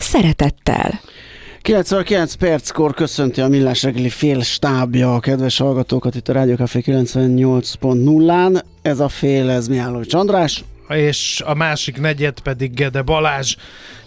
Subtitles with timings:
[0.00, 1.00] szeretettel.
[1.62, 6.80] 99 perckor köszönti a Millás reggeli fél stábja a kedves hallgatókat itt a Rádió Café
[6.84, 8.62] 98.0-án.
[8.82, 10.64] Ez a fél, ez Mihálovics András,
[10.96, 13.56] és a másik negyed pedig Gede Balázs.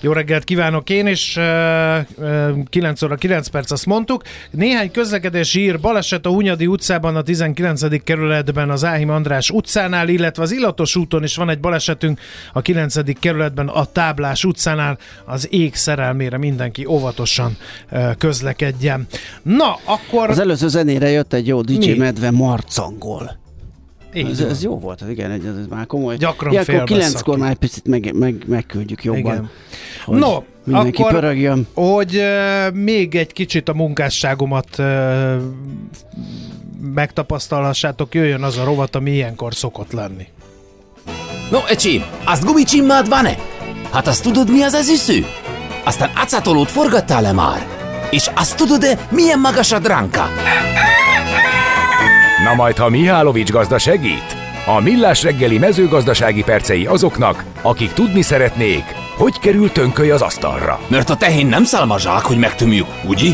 [0.01, 4.21] Jó reggelt kívánok én, és uh, 9 óra 9 perc azt mondtuk.
[4.51, 8.03] Néhány közlekedési ír baleset a Hunyadi utcában, a 19.
[8.03, 12.19] kerületben az Áhim András utcánál, illetve az Illatos úton is van egy balesetünk
[12.53, 13.19] a 9.
[13.19, 14.97] kerületben a Táblás utcánál.
[15.25, 17.57] Az ég szerelmére mindenki óvatosan
[17.91, 19.07] uh, közlekedjen.
[19.41, 20.29] Na, akkor...
[20.29, 21.97] Az előző zenére jött egy jó DJ Mi?
[21.97, 23.41] Medve marcangol.
[24.13, 26.17] Ez, ez jó volt, igen, ez, ez már komoly.
[26.17, 29.19] Gyakran Ilyenkor kilenckor már egy picit meg, meg, megküldjük jobban.
[29.19, 29.49] Igen.
[30.05, 31.67] Hogy no, mindenki akkor, pörögjön.
[31.73, 35.41] hogy uh, még egy kicsit a munkásságomat uh,
[36.93, 40.27] megtapasztalhassátok, jöjjön az a rovat, ami ilyenkor szokott lenni.
[41.51, 43.37] No, ecsi, azt gumicsimmád van-e?
[43.91, 45.25] Hát azt tudod, mi az az üsző?
[45.83, 47.67] Aztán acatolót forgattál-e már?
[48.09, 50.29] És azt tudod-e, milyen magas a dránka?
[52.53, 54.35] Na majd, ha Mihálovics gazda segít?
[54.65, 58.83] A Millás reggeli mezőgazdasági percei azoknak, akik tudni szeretnék,
[59.15, 60.79] hogy kerül tönköly az asztalra.
[60.87, 63.31] Mert a tehén nem szálmazsák, hogy megtömjük, ugye?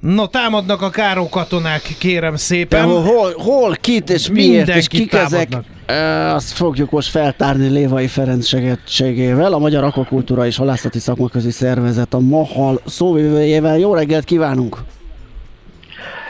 [0.00, 2.86] No, támadnak a káró katonák, kérem szépen.
[2.86, 5.64] De hol, hol, kit és miért, és kik támadnak.
[5.86, 6.34] ezek?
[6.34, 12.18] Azt fogjuk most feltárni Lévai Ferenc segítségével, a Magyar Akvakultúra és Halászati Szakmaközi Szervezet, a
[12.18, 13.78] MAHAL szóvivőjével.
[13.78, 14.76] Jó reggelt kívánunk!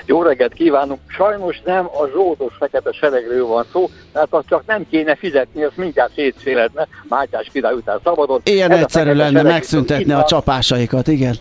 [0.06, 1.00] Jó reggelt kívánunk!
[1.06, 5.72] Sajnos nem a zsódos fekete seregről van szó, mert azt csak nem kéne fizetni, az
[5.74, 8.40] mindjárt szétszéledne, Mátyás király után szabadon.
[8.44, 11.34] Ilyen Ez egyszerű lenne megszüntetni a csapásaikat, igen.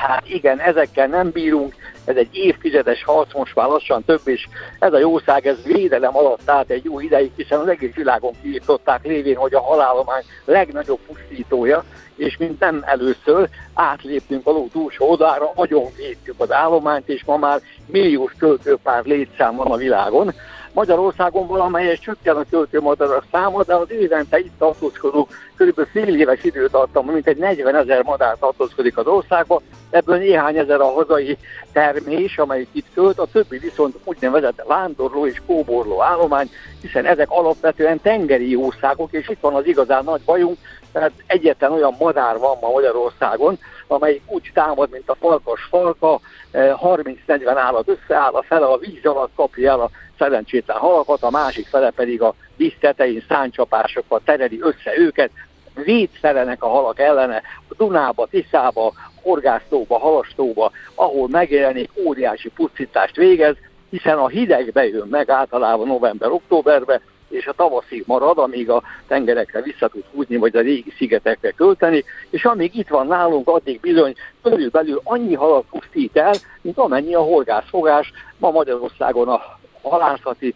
[0.00, 1.74] Hát igen, ezekkel nem bírunk,
[2.04, 4.48] ez egy évtizedes harc, most már lassan több, és
[4.78, 9.04] ez a jószág, ez védelem alatt állt egy jó ideig, hiszen az egész világon kiírtották
[9.04, 11.84] lévén, hogy a halálomány legnagyobb pusztítója,
[12.16, 17.36] és mint nem először átléptünk a ló túlsó oldalára, nagyon védjük az állományt, és ma
[17.36, 20.34] már milliós költőpár létszám van a világon.
[20.72, 25.86] Magyarországon valamelyes csökken a költőmadarak száma, de az évente itt tartózkodó kb.
[25.92, 30.92] fél éves időtartam, mint egy 40 ezer madár tartózkodik az országban, ebből néhány ezer a
[30.92, 31.38] hazai
[31.72, 36.50] termés, amelyik itt költ, a többi viszont úgynevezett vándorló és kóborló állomány,
[36.80, 40.58] hiszen ezek alapvetően tengeri jószágok, és itt van az igazán nagy bajunk,
[40.92, 46.20] tehát egyetlen olyan madár van ma Magyarországon, amelyik úgy támad, mint a falkas falka,
[46.52, 49.90] 30-40 eh, állat összeáll, a fele a víz alatt kapja el a
[50.22, 55.30] szerencsétlen halakat, a másik fele pedig a víz tetején száncsapásokkal tereli össze őket,
[55.74, 63.56] védszerenek a halak ellene, a Dunába, Tiszába, Horgásztóba, Halastóba, ahol megjelenik, óriási pusztítást végez,
[63.90, 69.88] hiszen a hideg bejön meg általában november-októberbe, és a tavaszig marad, amíg a tengerekre vissza
[69.88, 75.00] tud húzni, vagy a régi szigetekre költeni, és amíg itt van nálunk, addig bizony körülbelül
[75.04, 78.12] annyi halat pusztít el, mint amennyi a horgászfogás.
[78.38, 80.54] Ma Magyarországon a halászati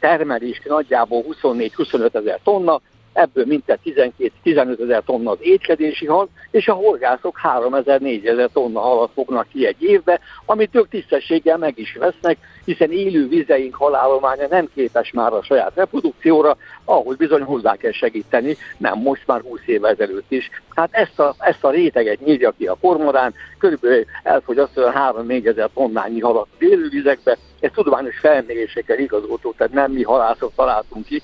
[0.00, 2.80] termelés nagyjából 24-25 ezer tonna,
[3.18, 4.10] ebből mintegy
[4.44, 9.82] 12-15 ezer tonna az étkezési hal, és a horgászok 3000-4000 tonna halat fognak ki egy
[9.82, 15.42] évbe, amit ők tisztességgel meg is vesznek, hiszen élő vizeink halállománya nem képes már a
[15.42, 20.50] saját reprodukcióra, ahhoz bizony hozzá kell segíteni, nem most már 20 évvel ezelőtt is.
[20.74, 24.94] Hát ezt a, ezt a réteget nyírja ki a kormorán, körülbelül elfogyaszt olyan
[25.28, 31.22] 3-4 ezer tonnányi halat élővizekbe, ez tudományos felmérésekkel igazoltó, tehát nem mi halászok találtunk ki,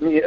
[0.00, 0.20] mi,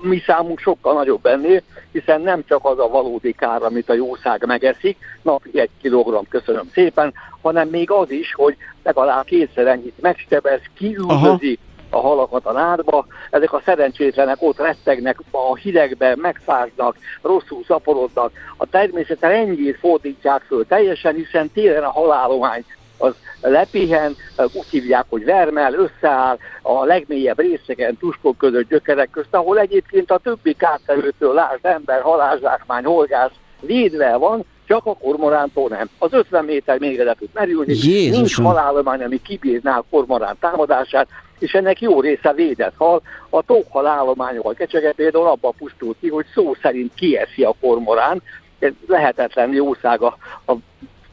[0.00, 1.62] mi számunk sokkal nagyobb ennél,
[1.92, 6.70] hiszen nem csak az a valódi kár, amit a jószág megeszik, napi egy kilogramm, köszönöm
[6.72, 11.58] szépen, hanem még az is, hogy legalább kétszer ennyit megsebez, kiüldözi,
[11.90, 18.66] a halakat a nádba, ezek a szerencsétlenek ott rettegnek a hidegbe, megfáznak, rosszul szaporodnak, a
[18.66, 22.64] természetre ennyit fordítják föl teljesen, hiszen télen a halálomány
[23.02, 29.58] az lepihen, úgy hívják, hogy vermel, összeáll a legmélyebb részeken, tuskok között, gyökerek közt, ahol
[29.58, 35.88] egyébként a többi kártevőtől, lásd ember, halázsákmány, holgász védve van, csak a kormorántól nem.
[35.98, 38.20] Az 50 méter még le tud merülni, Jézusom.
[38.20, 41.08] nincs halállomány, ami kibírná a kormorán támadását,
[41.38, 43.02] és ennek jó része védett hal.
[43.30, 48.22] A tókhal állományok, a kecsege például abban pusztult ki, hogy szó szerint kieszi a kormorán,
[48.58, 50.16] ez lehetetlen jószág a,
[50.46, 50.52] a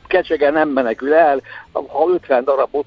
[0.09, 1.41] kecsege nem menekül el,
[1.71, 2.85] ha 50 darabot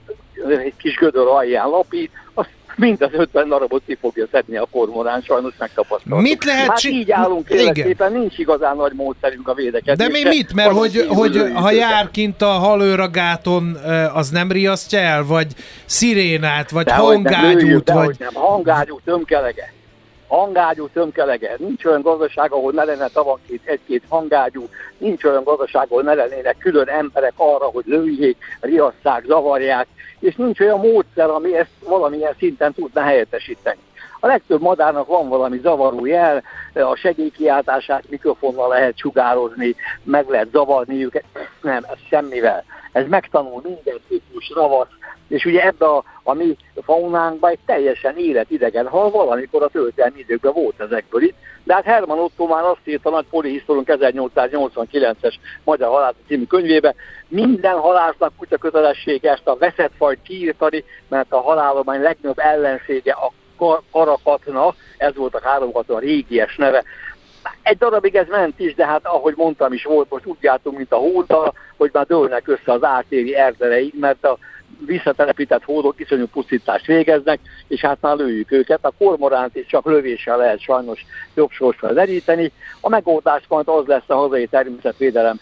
[0.49, 5.21] egy kis gödör alján lapít, azt mind az 50 darabot ki fogja szedni a kormorán,
[5.21, 6.21] sajnos megtapasztaltuk.
[6.21, 10.07] Mit lehet hát így állunk életépen, nincs igazán nagy módszerünk a védekezésre.
[10.07, 10.55] De mi mit?
[10.55, 13.77] Mert hogy, hogy ha jár kint a halőragáton,
[14.15, 15.25] az nem riasztja el?
[15.25, 15.47] Vagy
[15.85, 17.93] szirénát, vagy de hangágyút?
[17.93, 18.17] Vagy...
[18.19, 19.73] nem, hangágyú, tömkelege
[20.37, 21.55] hangágyú tömkelege.
[21.59, 24.69] Nincs olyan gazdaság, ahol ne lenne tavankét egy-két hangágyú,
[24.99, 29.87] nincs olyan gazdaság, ahol ne lennének külön emberek arra, hogy lőjék, riasszák, zavarják,
[30.21, 33.79] és nincs olyan módszer, ami ezt valamilyen szinten tudna helyettesíteni.
[34.21, 36.43] A legtöbb madárnak van valami zavaró jel,
[36.75, 41.25] a segélykiáltását mikrofonnal lehet sugározni, meg lehet zavarni őket.
[41.63, 42.65] Nem, ez semmivel.
[42.93, 44.89] Ez megtanul minden típus, ravasz,
[45.33, 50.53] és ugye ebbe a, a mi faunánkban egy teljesen életidegen hal valamikor a történelmi időkben
[50.53, 51.35] volt ezekből itt,
[51.65, 55.35] de hát Herman Otto már azt írta nagy polihisztorunk 1889-es
[55.65, 56.95] Magyar Halászat című könyvébe,
[57.29, 63.33] minden halásznak kutya kötelessége ezt a veszett fajt kiírtani, mert a halálomány legnagyobb ellensége a
[63.93, 66.85] karakatna, ez volt a háromkatna régies neve,
[67.63, 70.93] egy darabig ez ment is, de hát ahogy mondtam is volt, most úgy jártunk, mint
[70.93, 74.39] a hóta, hogy már dőlnek össze az ártéri erdereig, mert a
[74.87, 78.79] visszatelepített hódok iszonyú pusztítást végeznek, és hát már lőjük őket.
[78.83, 82.03] A kormoránt is csak lövéssel lehet sajnos jobb sorsra.
[82.81, 85.41] A megoldás majd az lesz a hazai természetvédelem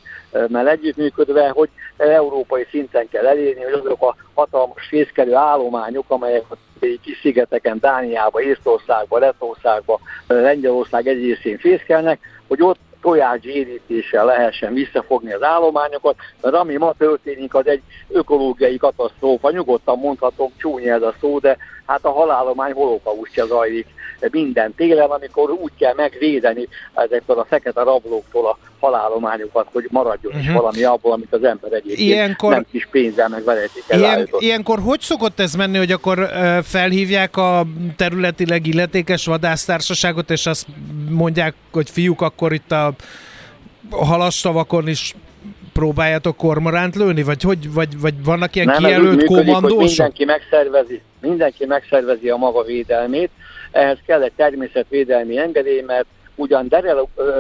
[0.49, 6.57] mert együttműködve, hogy európai szinten kell elérni, hogy azok a hatalmas fészkelő állományok, amelyek a
[7.03, 15.43] kis szigeteken, Dániába, Észtországba, Lettországba, Lengyelország egy részén fészkelnek, hogy ott tojásgyérítéssel lehessen visszafogni az
[15.43, 19.51] állományokat, mert ami ma történik, az egy ökológiai katasztrófa.
[19.51, 21.57] Nyugodtan mondhatom, csúnya ez a szó, de
[21.91, 23.87] hát a halálomány holokausztja zajlik
[24.31, 30.41] minden télen, amikor úgy kell megvédeni ezektől a fekete rablóktól a halálományokat, hogy maradjon uh-huh.
[30.41, 30.57] is mhm.
[30.57, 33.99] valami abból, amit az ember egyébként ilyenkor, nem kis pénzzel meg veretik el.
[33.99, 36.31] Ilyen, ilyenkor hogy szokott ez menni, hogy akkor
[36.63, 37.67] felhívják a
[37.97, 40.67] területileg illetékes vadásztársaságot, és azt
[41.09, 42.93] mondják, hogy fiúk, akkor itt a
[43.91, 45.15] halastavakon is
[45.73, 49.79] próbáljátok kormoránt lőni, vagy, hogy, vagy, vagy vannak ilyen nem, kijelölt kommandósok?
[49.79, 53.31] Mindenki megszervezi, mindenki megszervezi a maga védelmét,
[53.71, 56.69] ehhez kell egy természetvédelmi engedély, mert ugyan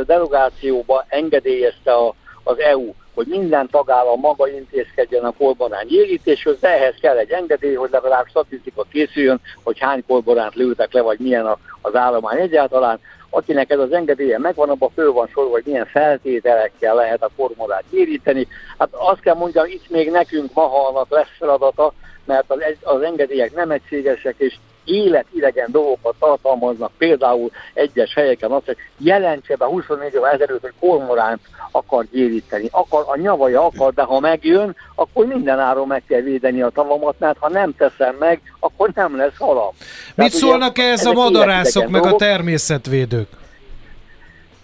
[0.06, 6.94] derogációba engedélyezte a, az EU, hogy minden tagállam maga intézkedjen a kormorány égítéshoz, de ehhez
[7.00, 11.58] kell egy engedély, hogy legalább statisztika készüljön, hogy hány kormoránt lőtek le, vagy milyen a,
[11.80, 13.00] az állomány egyáltalán.
[13.30, 17.84] Akinek ez az engedélye megvan, abban föl van sorolva, hogy milyen feltételekkel lehet a kormorát
[17.90, 18.46] éríteni.
[18.78, 21.92] Hát azt kell mondjam, itt még nekünk mahalnak lesz feladata,
[22.30, 24.54] mert az, az engedélyek nem egységesek, és
[24.84, 31.40] életidegen dolgokat tartalmaznak, például egyes helyeken azt, hogy jelentse be 24 évvel ezelőtt, hogy kormoránt
[31.70, 36.62] akar gyéríteni, akar, a nyavaja akar, de ha megjön, akkor minden áron meg kell védeni
[36.62, 39.70] a tavamat, mert ha nem teszem meg, akkor nem lesz halam.
[39.76, 42.20] Mit Tehát szólnak ugye, ez a madarászok, meg dolgok?
[42.20, 43.28] a természetvédők?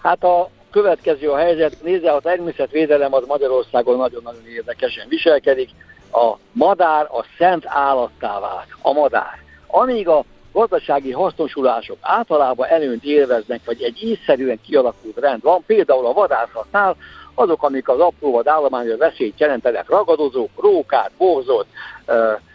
[0.02, 5.68] Hát a következő a helyzet, nézze, a természetvédelem az Magyarországon nagyon-nagyon érdekesen viselkedik.
[6.16, 8.68] A madár a szent állattá vált.
[8.82, 9.42] A madár.
[9.66, 16.12] Amíg a gazdasági hasznosulások általában előnyt élveznek, vagy egy észszerűen kialakult rend van, például a
[16.12, 16.96] vadászatnál,
[17.34, 21.66] azok, amik az apró vadállományra veszélyt jelentenek, ragadozók, rókát, borzot,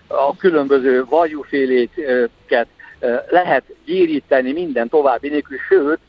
[0.07, 2.67] a különböző vajúféléket
[3.29, 5.99] lehet gyéríteni minden további nélkül, sőt,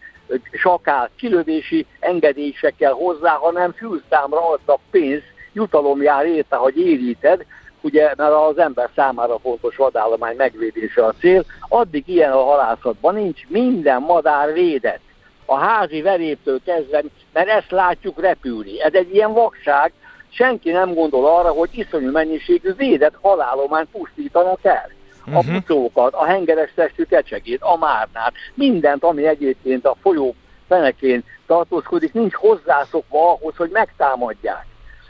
[0.52, 7.44] sakát kilövési engedésekkel hozzá, hanem fülszámra az a pénz, jutalom jár érte, hogy éríted,
[7.82, 13.40] ugye, mert az ember számára fontos vadállomány megvédése a cél, addig ilyen a halászatban nincs,
[13.48, 15.00] minden madár védett.
[15.44, 18.82] A házi veréptől kezdve, mert ezt látjuk repülni.
[18.82, 19.92] Ez egy ilyen vakság,
[20.28, 24.90] senki nem gondol arra, hogy iszonyú mennyiségű védett halállományt pusztítanak el.
[25.26, 25.36] Uh-huh.
[25.36, 26.22] A pucókat, mhm.
[26.22, 30.34] a hengeres testű kecsegét, a márnát, mindent, ami egyébként a folyó
[30.68, 34.66] fenekén tartózkodik, nincs hozzászokva ahhoz, hogy megtámadják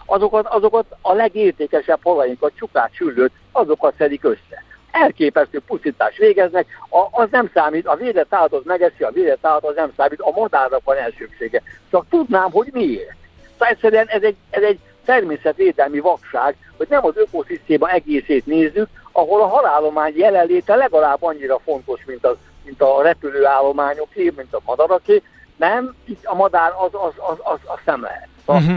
[0.07, 4.65] azokat, azokat a legértékesebb halainkat, csukát, sülőt, azokat szedik össze.
[4.91, 9.65] Elképesztő pusztítást végeznek, a, az nem számít, a védett állat az megeszi, a védett állat
[9.65, 11.63] az nem számít, a madárnak van elsőbsége.
[11.91, 13.17] Csak tudnám, hogy miért.
[13.53, 19.41] Szóval egyszerűen ez egy, ez egy természetvédelmi vakság, hogy nem az ökoszisztéma egészét nézzük, ahol
[19.41, 25.23] a halálomány jelenléte legalább annyira fontos, mint a, mint a repülőállományoké, mint a madaraké,
[25.57, 28.29] nem, itt a madár az, az, az, az, az nem lehet.
[28.47, 28.77] Uh-huh.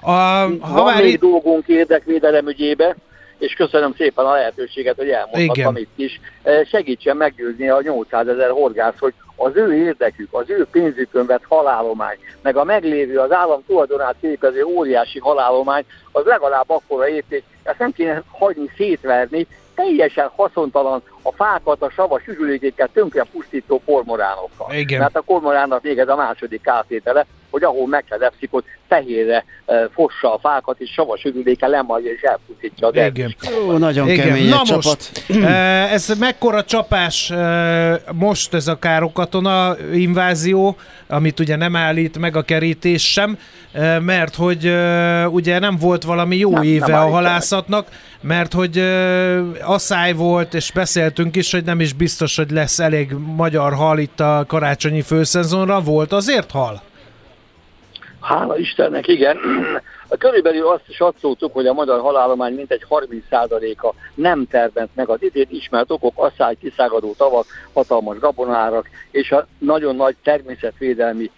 [0.00, 2.96] A, ha Van még dolgunk érdekvédelem ügyébe,
[3.38, 6.20] és köszönöm szépen a lehetőséget, hogy elmondhatom itt is.
[6.70, 12.16] Segítsen meggyőzni a 800 ezer horgász, hogy az ő érdekük, az ő pénzükön vett halálomány,
[12.42, 17.92] meg a meglévő, az állam tulajdonát képező óriási halálomány, az legalább akkora érték, ezt nem
[17.92, 24.74] kéne hagyni szétverni, teljesen haszontalan a fákat, a savas üzülékéket tönkre pusztító kormoránokkal.
[24.74, 25.00] Igen.
[25.00, 30.34] Mert a kormoránnak még ez a második kártétele, hogy ahol megkedepszik, ott fehérre e, fossa
[30.34, 33.36] a fákat, és savas üdüléke lemarja és elpusztítja az Igen.
[33.66, 34.26] Ó, nagyon Igen.
[34.26, 34.84] kemény Na csapat.
[34.84, 35.44] Most,
[35.92, 37.32] ez mekkora csapás
[38.12, 40.76] most ez a károkatona invázió,
[41.08, 43.38] amit ugye nem állít meg a kerítés sem,
[44.00, 44.72] mert hogy
[45.28, 47.88] ugye nem volt valami jó nem, éve nem a halászatnak,
[48.20, 48.78] mert hogy
[49.62, 54.20] asszály volt, és beszéltünk is, hogy nem is biztos, hogy lesz elég magyar hal itt
[54.20, 55.80] a karácsonyi főszezonra.
[55.80, 56.82] Volt azért hal?
[58.20, 59.38] Hála Istennek, igen.
[60.18, 65.46] Körülbelül azt is adszoltuk, hogy a magyar halálomány mintegy 30%-a nem tervent meg az idén
[65.48, 71.30] ismert okok, asszály, kiszágadó tavak, hatalmas gabonárak és a nagyon nagy természetvédelmi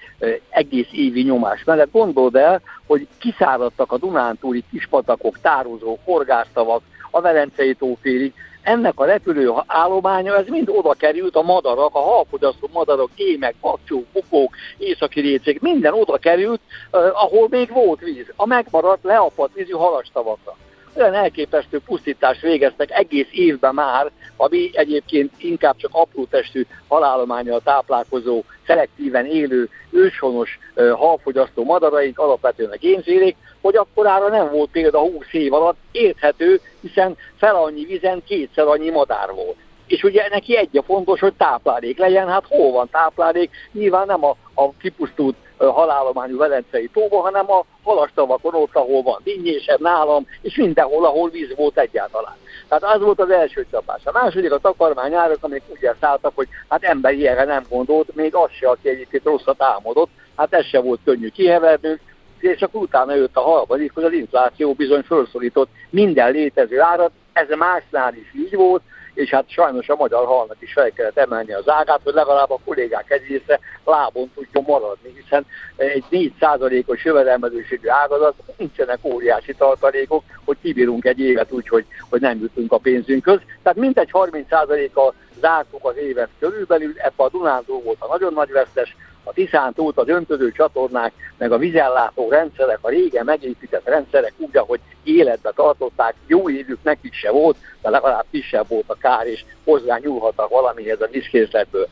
[0.49, 1.91] egész évi nyomás mellett.
[1.93, 9.53] Gondold el, hogy kiszáradtak a Dunántúli kispatakok, tározók, horgásztavak, a Velencei tófélig, ennek a repülő
[9.67, 15.61] állománya, ez mind oda került, a madarak, a halfogyasztó madarak, émek, bakcsók, bukók, északi récék,
[15.61, 16.61] minden oda került,
[16.93, 18.27] uh, ahol még volt víz.
[18.37, 20.57] A megmaradt, leapadt vízű halastavakra
[20.97, 28.43] olyan elképesztő pusztítást végeztek egész évben már, ami egyébként inkább csak apró testű halálományjal táplálkozó,
[28.67, 30.59] szelektíven élő, őshonos
[30.95, 37.17] halfogyasztó madaraink, alapvetően a génzérék, hogy akkorára nem volt példa 20 év alatt, érthető, hiszen
[37.37, 39.57] fel annyi vizen kétszer annyi madár volt.
[39.87, 43.51] És ugye neki egy a fontos, hogy táplálék legyen, hát hol van táplálék?
[43.73, 49.81] Nyilván nem a, a kipusztult halálományú Velencei tóba, hanem a halastavakon ott, ahol van dinnyésebb
[49.81, 52.37] nálam, és mindenhol, ahol víz volt egyáltalán.
[52.69, 54.07] Tehát az volt az első csapás.
[54.07, 58.51] A második a takarmányárak, amik úgy szálltak, hogy hát ember ilyenre nem gondolt, még az
[58.51, 62.01] se, aki egyébként rosszat álmodott, hát ez se volt könnyű kihevernünk,
[62.39, 67.49] és akkor utána jött a harmadik, hogy az infláció bizony felszorított minden létező árat, ez
[67.59, 68.83] másnál is így volt,
[69.15, 72.59] és hát sajnos a magyar halnak is fel kellett emelni az ágát, hogy legalább a
[72.65, 80.57] kollégák egy része lábon tudjon maradni, hiszen egy 4%-os jövedelmezőségű ágazat nincsenek óriási tartalékok, hogy
[80.63, 83.41] kibírunk egy évet úgy, hogy, hogy nem jutunk a pénzünkhöz.
[83.63, 88.97] Tehát mintegy 30%-a zártuk az évet körülbelül, ebben a Dunántó volt a nagyon nagy vesztes,
[89.25, 94.57] a Tiszán tót, az öntöző csatornák, meg a vizellátó rendszerek, a régen megépített rendszerek úgy,
[94.57, 99.45] ahogy életbe tartották, jó évük nekik se volt, de legalább kisebb volt a kár, és
[99.65, 101.89] hozzá nyúlhattak valamihez a vízkészletből.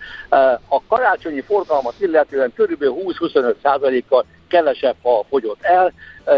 [0.69, 5.93] A karácsonyi forgalmat illetően körülbelül 20-25%-kal kevesebb hal fogyott el,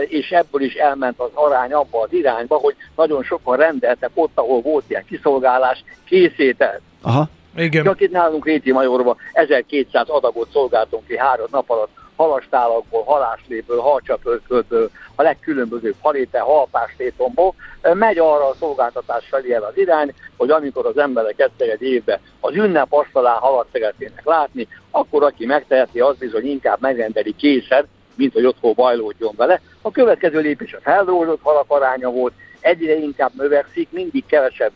[0.06, 4.60] és ebből is elment az arány abba az irányba, hogy nagyon sokan rendeltek ott, ahol
[4.60, 6.80] volt ilyen kiszolgálás, készételt.
[7.02, 7.28] Aha.
[7.56, 7.84] Igen.
[7.84, 14.90] Csak itt nálunk Réti Majorban 1200 adagot szolgáltunk ki három nap alatt, halastálakból, halásléből, halcsapörkölből,
[15.14, 20.98] a legkülönbözőbb haléte, halpástétomból, megy arra a szolgáltatás felé el az irány, hogy amikor az
[20.98, 26.46] emberek egyszer egy évben az ünnep asztalán halat szeretnének látni, akkor aki megteheti, az bizony
[26.46, 29.60] inkább megrendeli készen, mint hogy otthon bajlódjon vele.
[29.82, 34.72] A következő lépés a feldolgozott halak aránya volt, egyre inkább növekszik, mindig kevesebb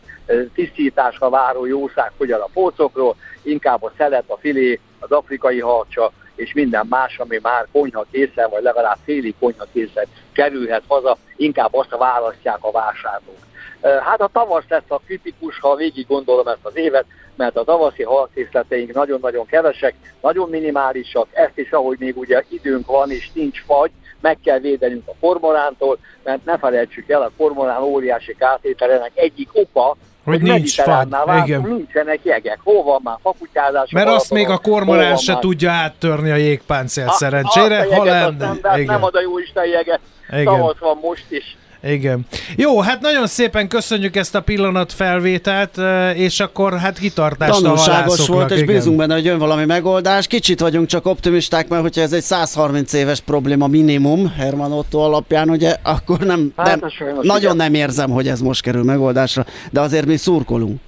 [0.53, 6.53] tisztításra váró jószág fogyal a polcokról, inkább a szelet, a filé, az afrikai harcsa, és
[6.53, 11.97] minden más, ami már konyha készen, vagy legalább félig konyha készen kerülhet haza, inkább azt
[11.97, 13.45] választják a vásárlók.
[13.81, 17.05] Hát a tavasz lesz a kritikus, ha végig gondolom ezt az évet,
[17.35, 23.11] mert a tavaszi halkészleteink nagyon-nagyon kevesek, nagyon minimálisak, ezt is, ahogy még ugye időnk van
[23.11, 23.91] és nincs fagy,
[24.21, 29.95] meg kell védenünk a kormorántól, mert ne felejtsük el, a kormorán óriási kártételének egyik oka,
[30.23, 31.15] hogy nincs fad.
[31.45, 31.61] Igen.
[31.61, 32.59] nincsenek jegek.
[32.63, 33.91] Hol van már fakutyázás?
[33.91, 35.41] Mert azt még a kormorán se már...
[35.41, 38.53] tudja áttörni a jégpáncélt szerencsére, ha lenne.
[38.75, 38.85] Igen.
[38.85, 39.99] Nem ad a jó Isten jeget.
[40.43, 42.25] Tavasz van most is igen.
[42.55, 45.77] Jó, hát nagyon szépen köszönjük ezt a pillanat felvételt,
[46.15, 48.75] és akkor hát kitartást Tanulságos a volt, és igen.
[48.75, 50.27] bízunk benne, hogy jön valami megoldás.
[50.27, 55.49] Kicsit vagyunk csak optimisták, mert hogyha ez egy 130 éves probléma minimum Herman Otto alapján,
[55.49, 56.89] ugye, akkor nem, hát, nem
[57.21, 57.55] nagyon igen.
[57.55, 60.79] nem érzem, hogy ez most kerül megoldásra, de azért mi szurkolunk.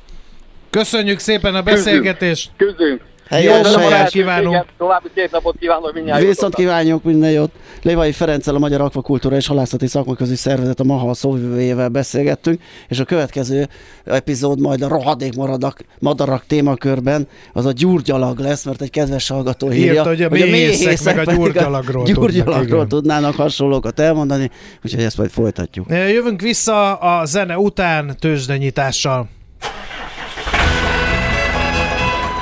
[0.70, 2.52] Köszönjük szépen a beszélgetést!
[2.58, 3.09] Köszönjük!
[3.30, 4.12] Helyes, Jó helyes.
[4.12, 4.66] kívánunk!
[4.78, 6.24] További szép napot kívánok mindjárt.
[6.24, 7.52] Viszont kívánjuk minden jót.
[7.82, 13.04] Lévai Ferenccel, a Magyar Akvakultúra és Halászati Szakmaközi Szervezet a MAHA szóvivőjével beszélgettünk, és a
[13.04, 13.68] következő
[14.06, 19.72] epizód majd a rohadék maradak, madarak témakörben, az a gyurgyalag lesz, mert egy kedves hallgató
[19.72, 22.88] írja, Írta, hogy a méhészek meg a gyurgyalagról tudnak, gyurgyalagról igen.
[22.88, 24.52] tudnának hasonlókat elmondani,
[24.84, 25.90] úgyhogy ezt majd folytatjuk.
[25.90, 29.30] Jövünk vissza a zene után tőzsdenyitással.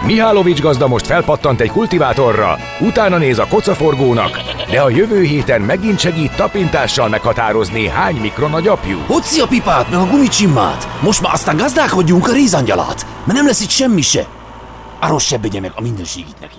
[0.08, 4.40] Mihálovics gazda most felpattant egy kultivátorra, utána néz a kocaforgónak,
[4.72, 8.98] de a jövő héten megint segít tapintással meghatározni, hány mikron a gyapjú.
[9.08, 10.88] Hoci a pipát, meg a gumicsimmát!
[11.02, 14.28] Most már aztán gazdálkodjunk a rézangyalát, mert nem lesz itt semmi se.
[15.00, 16.56] Arról se begye meg a mindenségit neki.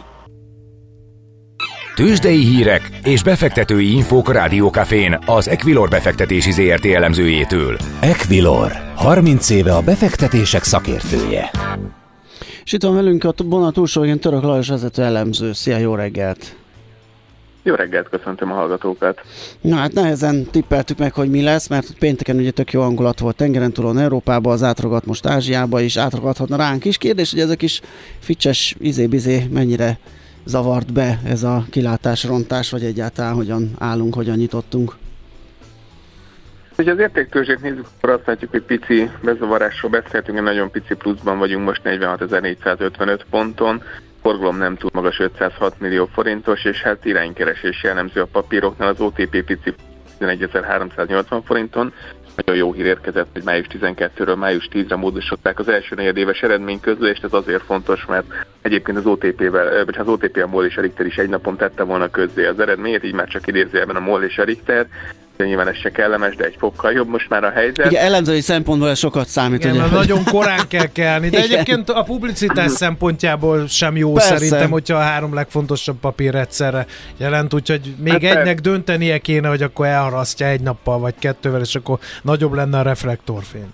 [1.94, 7.76] Tőzsdei hírek és befektetői infók a Rádiókafén az Equilor befektetési ZRT elemzőjétől.
[8.00, 11.50] Equilor, 30 éve a befektetések szakértője.
[12.68, 15.52] És itt van velünk a vonat túlsójén Török Lajos vezető elemző.
[15.52, 16.56] Szia, jó reggelt!
[17.62, 19.20] Jó reggelt, köszöntöm a hallgatókat.
[19.60, 23.37] Na hát nehezen tippeltük meg, hogy mi lesz, mert pénteken ugye tök jó hangulat volt
[23.37, 26.98] tengeren túlon Európába, az átragadt most Ázsiába is, átragadhatna ránk is.
[26.98, 27.80] Kérdés, hogy ez a kis
[28.18, 29.98] ficses izé-bizé mennyire
[30.44, 34.96] zavart be ez a kilátásrontás, vagy egyáltalán hogyan állunk, hogyan nyitottunk.
[36.78, 41.38] Hogyha az értéktőzsét nézzük, akkor azt látjuk, hogy pici bezavarásról beszéltünk, egy nagyon pici pluszban
[41.38, 43.82] vagyunk most 46.455 ponton,
[44.23, 49.44] forgalom nem túl magas 506 millió forintos, és hát iránykeresés jellemző a papíroknál, az OTP
[49.44, 49.75] pici
[50.20, 51.92] 11.380 forinton,
[52.35, 57.32] nagyon jó hír érkezett, hogy május 12-ről május 10-re módosították az első negyedéves eredményközlést, ez
[57.32, 58.26] azért fontos, mert
[58.62, 61.82] egyébként az OTP-vel, vagy az OTP a MOL és a Richter is egy napon tette
[61.82, 64.87] volna közzé az eredményét, így már csak idézőjelben a MOL és a Richter,
[65.38, 67.87] de nyilván ez se kellemes, de egy fokkal jobb most már a helyzet.
[67.90, 69.59] Igen, elemzői szempontból ez sokat számít.
[69.59, 69.80] Igen, ugye?
[69.80, 71.50] mert nagyon korán kell kelni, de Igen.
[71.50, 74.37] egyébként a publicitás szempontjából sem jó Persze.
[74.37, 78.38] szerintem, hogyha a három legfontosabb papír egyszerre jelent, úgyhogy még Hát persze.
[78.38, 82.83] egynek döntenie kéne, hogy akkor elharasztja egy nappal vagy kettővel, és akkor nagyobb lenne a
[82.83, 83.66] reflektorfény.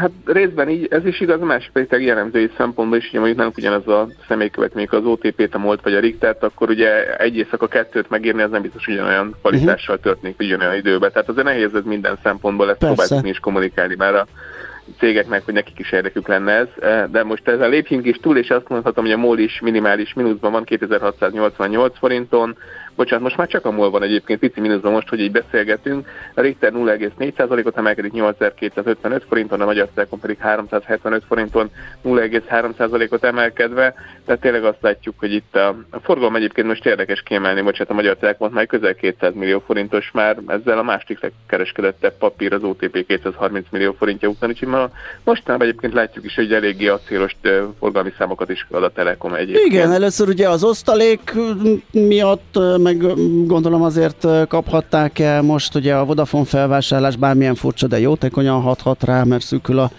[0.00, 3.56] Hát részben így, ez is igaz, más pedig tényleg jellemzői szempontból is, ugye mondjuk nálunk
[3.56, 7.66] ugyanaz a személykövet, mondjuk az OTP-t, a MOLT vagy a Richtert, akkor ugye egy éjszaka
[7.66, 11.12] kettőt megírni, az nem biztos ugyanolyan kvalitással történik ugyanolyan időben.
[11.12, 14.26] Tehát azért nehéz ez minden szempontból, ezt mi is kommunikálni már a
[14.98, 18.50] cégeknek, hogy nekik is érdekük lenne ez, Eh, de most ezzel lépjünk is túl, és
[18.50, 22.56] azt mondhatom, hogy a MOL is minimális mínuszban van 2688 forinton,
[23.00, 26.40] bocsánat, most már csak a MOL van egyébként pici mínuszban most, hogy így beszélgetünk, a
[26.40, 31.70] Richter 0,4%-ot emelkedik 8255 forinton, a Magyar Telekom pedig 375 forinton
[32.04, 37.60] 0,3%-ot emelkedve, tehát tényleg azt látjuk, hogy itt a, a forgalom egyébként most érdekes kiemelni,
[37.60, 42.52] bocsánat, a Magyar Telekom már közel 200 millió forintos már, ezzel a második legkereskedettebb papír
[42.52, 44.90] az OTP 230 millió forintja után, úgyhogy ma
[45.24, 47.36] mostanában egyébként látjuk is, hogy eléggé acélos
[47.78, 49.66] forgalmi számokat is ad a Telekom egyébként.
[49.66, 51.32] Igen, először ugye az osztalék
[51.92, 52.58] miatt,
[52.92, 59.04] meg gondolom azért kaphatták el most ugye a Vodafone felvásárlás, bármilyen furcsa, de jótékonyan hathat
[59.04, 59.90] rá, mert szűkül a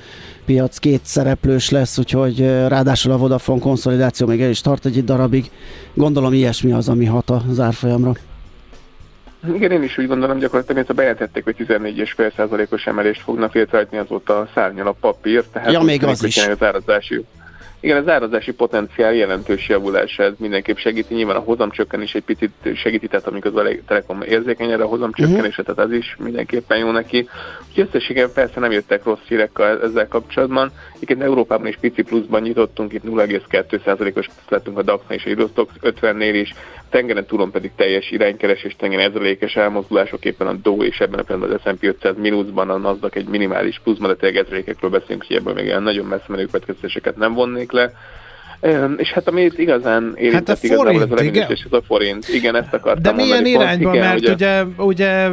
[0.45, 5.51] piac két szereplős lesz, úgyhogy ráadásul a Vodafone konszolidáció még el is tart egy darabig.
[5.93, 8.13] Gondolom ilyesmi az, ami hat az árfolyamra.
[9.55, 14.87] Igen, én is úgy gondolom, gyakorlatilag ezt bejelentették, hogy 14,5%-os emelést fognak létrehozni, azóta szárnyal
[14.87, 15.43] a papír.
[15.51, 16.47] Tehát Ja, még az hogy is.
[16.47, 17.25] Az árazási,
[17.81, 21.13] igen, az árazási potenciál jelentős javulása, ez mindenképp segíti.
[21.13, 25.79] Nyilván a hozamcsökkenés egy picit segíti, tehát amikor a Telekom érzékeny erre a hozamcsökkenésre, tehát
[25.79, 27.29] az is mindenképpen jó neki.
[27.69, 30.71] Úgyhogy összességében persze nem jöttek rossz hírek a- ezzel kapcsolatban.
[30.95, 35.73] Egyébként Európában is pici pluszban nyitottunk, itt 0,2%-os plusz lettünk a DAX-nál és a Eurostox
[35.81, 36.53] 50-nél is,
[36.91, 41.59] tengeren túlon pedig teljes iránykeresés, tengeren ezrelékes elmozdulások, éppen a Dow és ebben a pillanatban
[41.63, 45.53] az S&P 500 mínuszban, a Nasdaq egy minimális pluszban, de tényleg ezrelékekről beszélünk, hogy ebből
[45.53, 47.91] még nagyon messze menő következtetéseket nem vonnék le.
[48.63, 51.51] Üm, És hát ami itt igazán érintett Hát a igazából forint, ez a igen.
[51.51, 52.27] ez a forint.
[52.27, 53.49] Igen, ezt akartam De milyen mondani.
[53.49, 55.27] irányba, igen, mert ugye, ugye,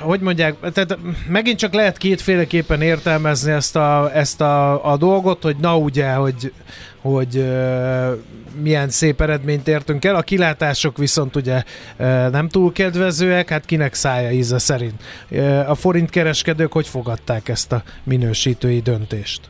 [0.00, 5.56] hogy mondják, tehát megint csak lehet kétféleképpen értelmezni ezt a, ezt a, a dolgot, hogy
[5.60, 6.52] na ugye, hogy,
[7.00, 8.18] hogy uh,
[8.62, 11.62] milyen szép eredményt értünk el, a kilátások viszont ugye
[11.98, 15.02] uh, nem túl kedvezőek, hát kinek szája íze szerint.
[15.30, 19.40] Uh, a forintkereskedők hogy fogadták ezt a minősítői döntést?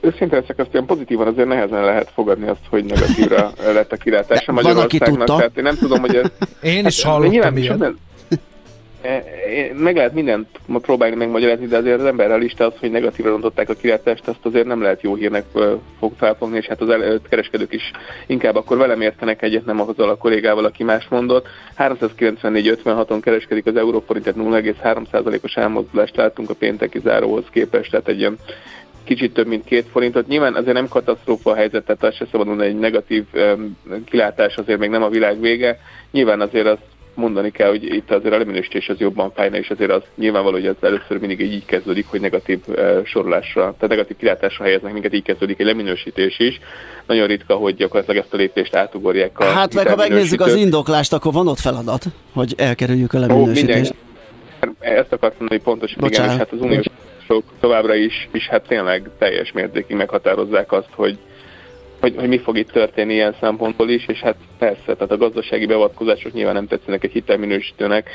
[0.00, 4.46] Őszinte leszek, azt ilyen pozitívan azért nehezen lehet fogadni azt, hogy negatívra lett a kilátás
[4.48, 5.18] a De van, aki Magyarországnak.
[5.18, 5.36] tudta.
[5.36, 6.26] Tehát én nem tudom, hogy ez...
[6.74, 7.70] Én is Hát, hallottam nyilván ilyet.
[7.78, 7.98] minden-
[9.86, 13.68] meg lehet mindent ma próbálni megmagyarázni, de azért az ember realista az, hogy negatívra rontották
[13.68, 15.44] a kilátást, azt azért nem lehet jó hírnek
[15.98, 17.90] fog felfogni, és hát az el, kereskedők is
[18.26, 21.46] inkább akkor velem értenek egyet, nem azzal a kollégával, aki más mondott.
[21.78, 24.40] 394-56-on kereskedik az euróforint, tehát
[24.82, 28.36] 0,3%-os elmozdulást látunk a pénteki záróhoz képest, tehát egy ilyen
[29.04, 30.26] kicsit több, mint két forintot.
[30.26, 34.56] Nyilván azért nem katasztrófa a helyzet, tehát azt se szabad mondani, egy negatív um, kilátás
[34.56, 35.78] azért még nem a világ vége.
[36.10, 36.82] Nyilván azért azt
[37.14, 40.66] mondani kell, hogy itt azért a leminősítés az jobban fájna, és azért az nyilvánvaló, hogy
[40.66, 45.22] az először mindig így kezdődik, hogy negatív uh, sorolásra, tehát negatív kilátásra helyeznek minket, így
[45.22, 46.60] kezdődik egy leminősítés is.
[47.06, 51.12] Nagyon ritka, hogy gyakorlatilag ezt a lépést átugorják a Hát meg ha megnézzük az indoklást,
[51.12, 53.94] akkor van ott feladat, hogy elkerüljük a leminősítést.
[53.94, 53.96] Ó,
[54.78, 56.32] ezt akartam mondani pontosan, Bocsánat.
[56.32, 56.86] igen, és hát az uniós
[57.60, 61.18] továbbra is, is hát tényleg teljes mértékig meghatározzák azt, hogy
[62.00, 65.66] hogy, hogy mi fog itt történni ilyen szempontból is, és hát persze, tehát a gazdasági
[65.66, 68.10] beavatkozások nyilván nem tetszenek egy hitelminősítőnek,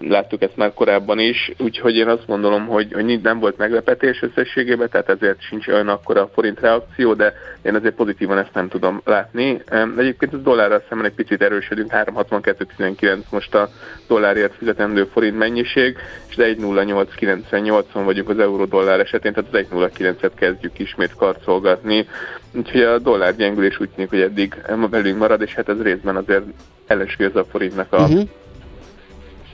[0.00, 4.88] láttuk ezt már korábban is, úgyhogy én azt gondolom, hogy, hogy nem volt meglepetés összességében,
[4.88, 9.00] tehát ezért sincs olyan akkor a forint reakció, de én azért pozitívan ezt nem tudom
[9.04, 9.62] látni.
[9.96, 13.68] Egyébként a dollárral szemben egy picit erősödünk, 362.19 most a
[14.06, 15.96] dollárért fizetendő forint mennyiség,
[16.28, 22.06] és 1.0898-on vagyunk az euró-dollár esetén, tehát az 1.09-et kezdjük ismét karcolgatni.
[22.52, 24.54] Úgyhogy a dollár gyengülés úgy tűnik, hogy eddig
[24.90, 26.44] velünk marad, és hát ez részben azért
[26.86, 28.28] ellensúlyozza a forintnak a uh-huh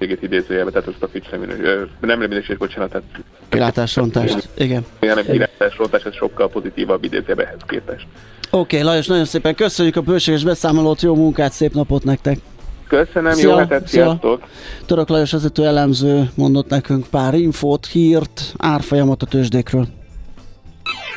[0.03, 1.27] minőségét idézőjelbe, tehát ezt a fix
[2.01, 3.07] nem minőség, bocsánat, tehát
[3.49, 4.87] kilátásrontást, igen.
[5.01, 8.07] Igen, nem kilátásrontás, ez sokkal pozitívabb idézőjelbe ehhez képest.
[8.51, 12.39] Oké, okay, Lajos, nagyon szépen köszönjük a bőséges beszámolót, jó munkát, szép napot nektek!
[12.89, 14.43] Köszönöm, Szia, jó hetet, sziasztok!
[14.87, 19.87] Török Lajos vezető elemző mondott nekünk pár infót, hírt, árfolyamat a tőzsdékről.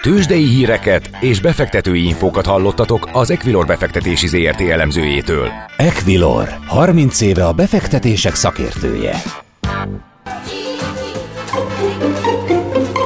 [0.05, 5.49] Tőzsdei híreket és befektetői infókat hallottatok az Equilor befektetési ZRT elemzőjétől.
[5.77, 9.15] Equilor, 30 éve a befektetések szakértője.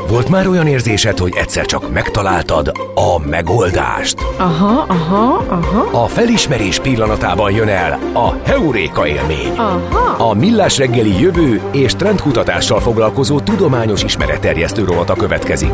[0.07, 4.17] Volt már olyan érzésed, hogy egyszer csak megtaláltad a megoldást?
[4.37, 6.03] Aha, aha, aha.
[6.03, 9.51] A felismerés pillanatában jön el a Heuréka élmény.
[9.55, 10.29] Aha.
[10.29, 15.73] A Millás reggeli jövő és trendkutatással foglalkozó tudományos ismeretterjesztő rovata következik.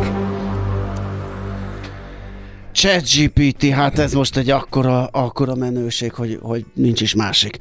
[2.76, 7.56] ChatGPT, hát ez most egy akkora, akkora menőség, hogy, hogy nincs is másik.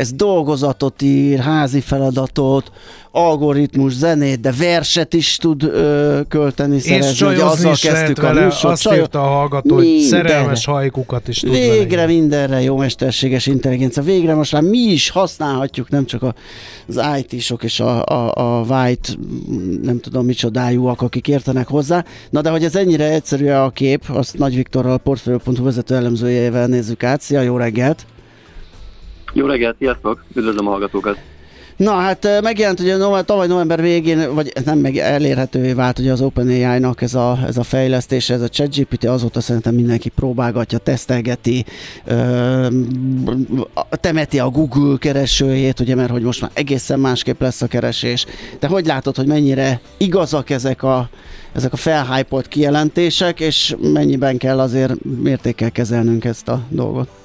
[0.00, 2.70] Ez dolgozatot ír, házi feladatot,
[3.10, 7.26] algoritmus, zenét, de verset is tud ö, költeni, és szerezni.
[7.26, 8.70] Ugye azzal is kezdtük a vele, műsor.
[8.70, 12.06] Azt írta a hallgató, hogy szerelmes hajkukat is tud Végre vele.
[12.06, 14.02] mindenre jó mesterséges intelligencia.
[14.02, 16.22] Végre most már mi is használhatjuk, nem csak
[16.88, 19.08] az IT-sok és a, a, a white,
[19.82, 22.04] nem tudom micsodájúak, akik értenek hozzá.
[22.30, 26.66] Na de hogy ez ennyire egyszerű a kép, azt Nagy Viktorral, a Portfolio.hu vezető elemzőjével
[26.66, 27.20] nézzük át.
[27.20, 28.06] Szia, jó reggelt!
[29.32, 30.24] Jó reggelt, sziasztok!
[30.34, 31.18] Üdvözlöm a hallgatókat!
[31.76, 36.20] Na hát megjelent ugye no, tavaly november végén, vagy nem meg elérhetővé vált ugye az
[36.20, 41.64] OpenAI-nak ez a, ez a fejlesztése, ez a ChatGPT, azóta szerintem mindenki próbálgatja, tesztelgeti,
[42.04, 42.66] ö,
[43.90, 48.26] temeti a Google keresőjét, ugye, mert hogy most már egészen másképp lesz a keresés.
[48.58, 51.08] De hogy látod, hogy mennyire igazak ezek a,
[51.52, 57.19] ezek a felhypolt kijelentések, és mennyiben kell azért mértékkel kezelnünk ezt a dolgot?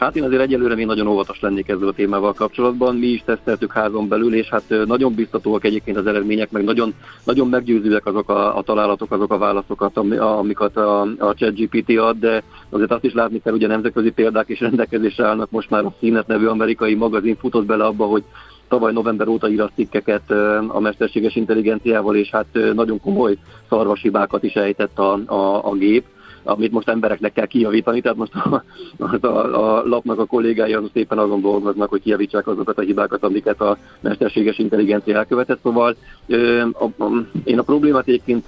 [0.00, 2.96] Hát én azért egyelőre még nagyon óvatos lennék ezzel a témával kapcsolatban.
[2.96, 7.48] Mi is teszteltük házon belül, és hát nagyon biztatóak egyébként az eredmények, meg nagyon, nagyon
[7.48, 12.92] meggyőzőek azok a, a találatok, azok a válaszokat, amiket a, a ChatGPT ad, de azért
[12.92, 15.50] azt is látni kell, a nemzetközi példák is rendelkezésre állnak.
[15.50, 18.24] Most már a Színet nevű amerikai magazin futott bele abba, hogy
[18.68, 20.30] tavaly november óta ír cikkeket
[20.68, 23.36] a mesterséges intelligenciával, és hát nagyon komoly
[23.68, 26.04] szarvasibákat is ejtett a, a, a gép
[26.42, 28.64] amit most embereknek kell kijavítani, tehát most a,
[29.20, 33.60] a, a, lapnak a kollégái az szépen azon dolgoznak, hogy kijavítsák azokat a hibákat, amiket
[33.60, 35.60] a mesterséges intelligencia elkövetett.
[35.62, 38.44] Szóval ö, a, a, én a problémát egyébként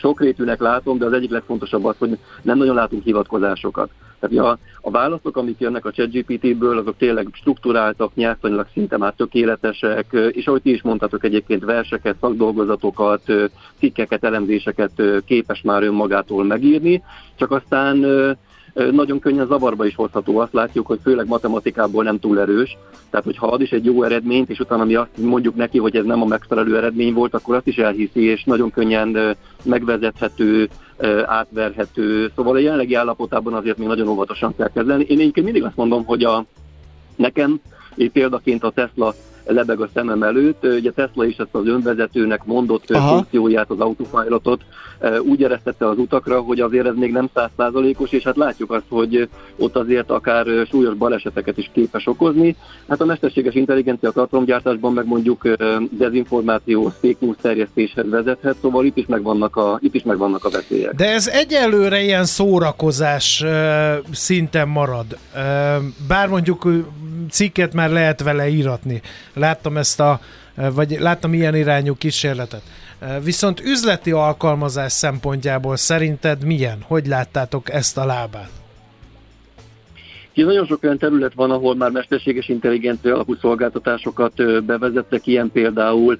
[0.00, 3.90] sokrétűnek látom, de az egyik legfontosabb az, hogy nem nagyon látunk hivatkozásokat.
[4.20, 10.06] Tehát a, a válaszok, amik jönnek a ChatGPT-ből, azok tényleg struktúráltak, nyelvtanilag szinte már tökéletesek,
[10.30, 13.22] és ahogy ti is mondtatok egyébként verseket, szakdolgozatokat,
[13.78, 16.87] cikkeket, elemzéseket képes már önmagától megírni,
[17.36, 18.06] csak aztán
[18.90, 20.38] nagyon könnyen zavarba is hozható.
[20.38, 22.76] Azt látjuk, hogy főleg matematikából nem túl erős.
[23.10, 26.04] Tehát, hogyha ad is egy jó eredményt, és utána mi azt mondjuk neki, hogy ez
[26.04, 30.68] nem a megfelelő eredmény volt, akkor azt is elhiszi, és nagyon könnyen megvezethető,
[31.26, 32.30] átverhető.
[32.36, 35.04] Szóval a jelenlegi állapotában azért még nagyon óvatosan kell kezelni.
[35.08, 36.44] Én egyébként mindig azt mondom, hogy a,
[37.16, 37.60] nekem,
[38.12, 39.14] példaként a Tesla
[39.48, 40.64] lebeg a szemem előtt.
[40.64, 43.08] Ugye Tesla is ezt az önvezetőnek mondott Aha.
[43.08, 44.60] funkcióját, az autopilotot
[45.22, 49.28] úgy eresztette az utakra, hogy azért ez még nem százszázalékos, és hát látjuk azt, hogy
[49.56, 52.56] ott azért akár súlyos baleseteket is képes okozni.
[52.88, 55.48] Hát a mesterséges intelligencia tartalomgyártásban meg mondjuk
[55.90, 60.94] dezinformáció, fake news terjesztéshez vezethet, szóval itt is megvannak a, itt is megvannak a veszélyek.
[60.94, 63.44] De ez egyelőre ilyen szórakozás
[64.12, 65.06] szinten marad.
[66.08, 66.66] Bár mondjuk
[67.30, 69.02] cikket már lehet vele íratni.
[69.32, 70.20] Láttam ezt a,
[70.54, 72.62] vagy láttam ilyen irányú kísérletet.
[73.22, 76.84] Viszont üzleti alkalmazás szempontjából szerinted milyen?
[76.86, 78.57] Hogy láttátok ezt a lábát?
[80.38, 86.18] Ugye nagyon sok olyan terület van, ahol már mesterséges intelligencia alapú szolgáltatásokat bevezettek, ilyen például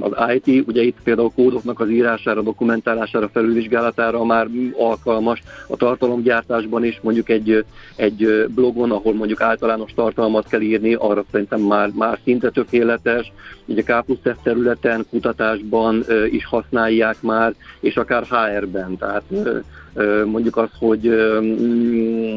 [0.00, 4.46] az IT, ugye itt például kódoknak az írására, dokumentálására, felülvizsgálatára már
[4.78, 7.64] alkalmas, a tartalomgyártásban is mondjuk egy,
[7.96, 13.32] egy blogon, ahol mondjuk általános tartalmat kell írni, arra szerintem már, már szinte tökéletes,
[13.64, 19.22] ugye K plusz területen, kutatásban is használják már, és akár HR-ben, tehát
[20.24, 21.04] mondjuk az, hogy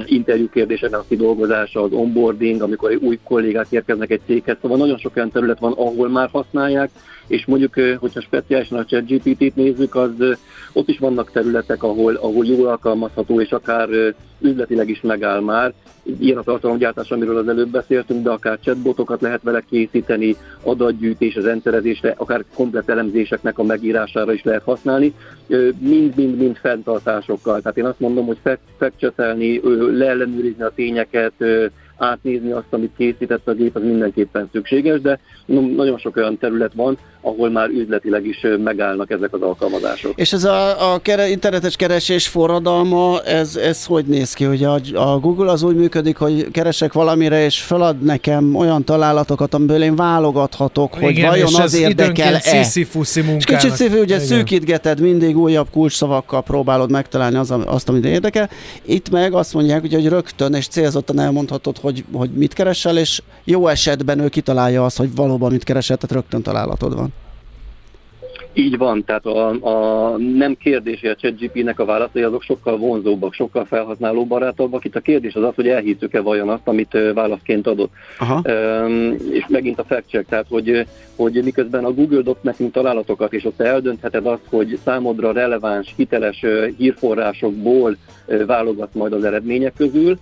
[0.06, 5.16] interjú kérdéseknek a kidolgozása, az onboarding, amikor új kollégák érkeznek egy céghez, szóval nagyon sok
[5.16, 6.90] olyan terület van, ahol már használják,
[7.32, 10.12] és mondjuk, hogyha speciálisan a ChatGPT-t nézzük, az
[10.74, 13.90] ott is vannak területek, ahol, ahol jól alkalmazható, és akár
[14.40, 15.74] üzletileg is megáll már.
[16.20, 21.46] Ilyen a tartalomgyártás, amiről az előbb beszéltünk, de akár chatbotokat lehet vele készíteni, adatgyűjtés, az
[21.46, 25.14] rendszerezésre, akár komplet elemzéseknek a megírására is lehet használni.
[25.80, 27.62] Mind-mind-mind fenntartásokkal.
[27.62, 29.62] Tehát én azt mondom, hogy fekcsetelni,
[29.98, 31.34] leellenőrizni a tényeket,
[32.02, 35.20] átnézni azt, amit készített a gép, az mindenképpen szükséges, de
[35.76, 40.12] nagyon sok olyan terület van, ahol már üzletileg is megállnak ezek az alkalmazások.
[40.16, 44.46] És ez a, a kere, internetes keresés forradalma, ez, ez hogy néz ki?
[44.46, 49.54] Ugye a, a Google az úgy működik, hogy keresek valamire, és felad nekem olyan találatokat,
[49.54, 52.42] amiből én válogathatok, Igen, hogy vajon az érdekel-e.
[52.44, 52.88] És
[53.46, 54.20] kicsit szífi, ugye Igen.
[54.20, 58.50] szűkítgeted, mindig újabb kulcsszavakkal próbálod megtalálni az, azt, amit érdekel.
[58.86, 63.68] Itt meg azt mondják, hogy rögtön és célzottan elmondhatod, hogy, hogy mit keresel, és jó
[63.68, 67.14] esetben ő kitalálja azt, hogy valóban mit keresel, tehát rögtön találatod van.
[68.54, 73.34] Így van, tehát a, a nem kérdés, hogy a ChatGP-nek a válaszai azok sokkal vonzóbbak,
[73.34, 74.86] sokkal felhasználó barátabbak.
[74.86, 77.92] Itt a kérdés az az, hogy elhiszük-e vajon azt, amit válaszként adott.
[78.20, 78.42] Aha.
[78.46, 83.34] Um, és megint a fact check, tehát hogy, hogy miközben a Google dob nekünk találatokat,
[83.34, 86.46] és ott eldöntheted azt, hogy számodra releváns, hiteles
[86.78, 87.98] hírforrásokból
[88.46, 90.18] válogat majd az eredmények közül.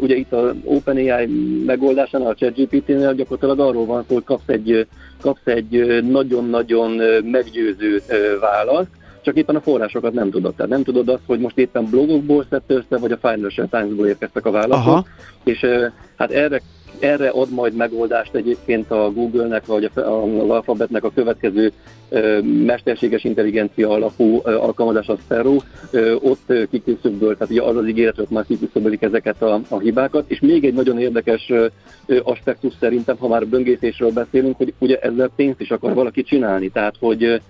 [0.00, 1.26] Ugye itt az OpenAI
[1.66, 4.86] megoldásánál, a ChatGPT-nél gyakorlatilag arról van szó, hogy kapsz egy
[5.20, 6.90] kapsz egy nagyon-nagyon
[7.24, 8.02] meggyőző
[8.40, 8.90] választ,
[9.22, 10.54] csak éppen a forrásokat nem tudod.
[10.54, 14.46] Tehát nem tudod azt, hogy most éppen blogokból szedte össze, vagy a Financial Times-ból érkeztek
[14.46, 14.86] a válaszok.
[14.86, 15.06] Aha.
[15.44, 15.66] És
[16.16, 16.60] hát erre
[16.98, 19.96] erre ad majd megoldást egyébként a Google-nek, vagy az
[20.48, 21.72] Alphabetnek a következő
[22.64, 25.56] mesterséges intelligencia alapú alkalmazás a Sparrow,
[26.20, 30.40] ott kiküszöböl, tehát ugye az az ígéret, hogy már kiküszöbölik ezeket a, a hibákat, és
[30.40, 31.52] még egy nagyon érdekes
[32.22, 36.94] aspektus szerintem, ha már böngészésről beszélünk, hogy ugye ezzel pénzt is akar valaki csinálni, tehát
[36.98, 37.40] hogy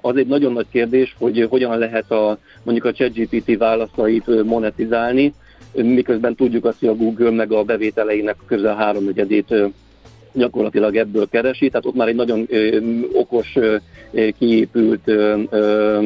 [0.00, 5.32] az egy nagyon nagy kérdés, hogy hogyan lehet a, mondjuk a ChatGPT válaszait monetizálni,
[5.72, 9.54] miközben tudjuk azt, hogy a Google meg a bevételeinek közel háromnegyedét
[10.32, 12.78] gyakorlatilag ebből keresi, tehát ott már egy nagyon ö,
[13.12, 13.76] okos, ö,
[14.38, 16.00] kiépült ö, ö,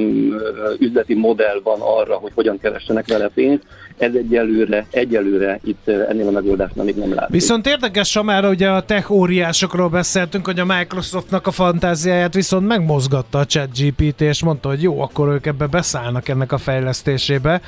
[0.78, 3.62] üzleti modell van arra, hogy hogyan keressenek vele pénzt.
[3.98, 7.32] Ez egyelőre, egyelőre itt ennél a megoldásnál még nem látszik.
[7.32, 13.38] Viszont érdekes, Samára, ugye a tech óriásokról beszéltünk, hogy a Microsoftnak a fantáziáját viszont megmozgatta
[13.38, 17.60] a ChatGPT, és mondta, hogy jó, akkor ők ebbe beszállnak ennek a fejlesztésébe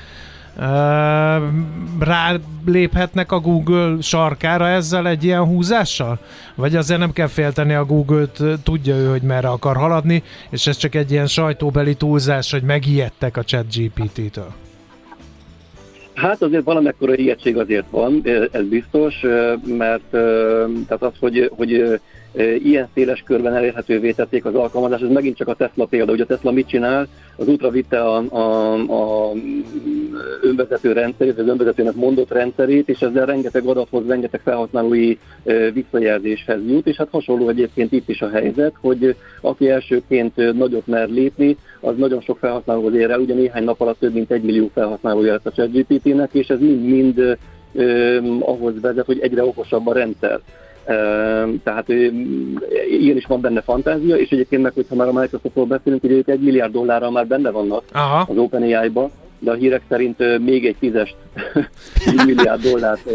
[2.01, 6.19] ráléphetnek a Google sarkára ezzel egy ilyen húzással?
[6.55, 10.77] Vagy azért nem kell félteni a Google-t, tudja ő, hogy merre akar haladni, és ez
[10.77, 14.53] csak egy ilyen sajtóbeli túlzás, hogy megijedtek a chat GPT-től?
[16.15, 19.15] Hát azért valamekkora ijegység azért van, ez biztos,
[19.79, 20.11] mert
[20.87, 22.01] tehát az, hogy, hogy
[22.59, 26.13] ilyen széles körben elérhetővé tették az alkalmazást, ez megint csak a Tesla példa.
[26.13, 27.07] Ugye a Tesla mit csinál?
[27.37, 29.33] Az útra vitte a, a, a
[30.43, 35.17] önvezető rendszerét, az önvezetőnek mondott rendszerét, és ezzel rengeteg adathoz, rengeteg felhasználói
[35.73, 41.09] visszajelzéshez jut, és hát hasonló egyébként itt is a helyzet, hogy aki elsőként nagyot mer
[41.09, 44.71] lépni, az nagyon sok felhasználóhoz ér el, ugye néhány nap alatt több mint egy millió
[44.75, 47.39] felhasználója lett a ChatGPT-nek, és ez mind-mind
[48.41, 50.41] ahhoz vezet, hogy egyre okosabb a rendszer.
[51.65, 51.89] Tehát
[52.89, 56.29] ilyen is van benne fantázia, és egyébként meg, hogyha már a Microsoftról beszélünk, hogy ők
[56.29, 58.27] egy milliárd dollárral már benne vannak Aha.
[58.29, 61.15] az OpenAI-ba, de a hírek szerint még egy tízes
[62.27, 63.11] milliárd dollárt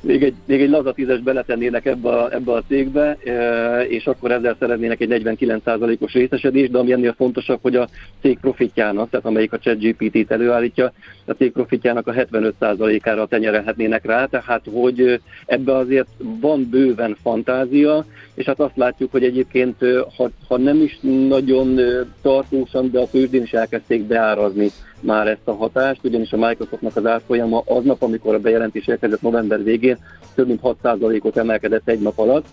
[0.00, 4.30] még egy, még egy laza tízes beletennének ebbe a, ebbe a cégbe, e, és akkor
[4.30, 7.88] ezzel szeretnének egy 49%-os részesedést, de ami ennél fontosabb, hogy a
[8.20, 10.92] cég profitjának, tehát amelyik a ChatGPT-t előállítja,
[11.26, 16.08] a cég profitjának a 75%-ára tenyerelhetnének rá, tehát hogy ebbe azért
[16.40, 18.04] van bőven fantázia,
[18.38, 19.76] és hát azt látjuk, hogy egyébként,
[20.16, 20.98] ha, ha nem is
[21.28, 21.80] nagyon
[22.22, 24.70] tartósan, de a tőzsdén is elkezdték beárazni
[25.00, 29.62] már ezt a hatást, ugyanis a Microsoftnak az árfolyama aznap, amikor a bejelentés érkezett november
[29.62, 29.98] végén,
[30.34, 32.46] több mint 6%-ot emelkedett egy nap alatt,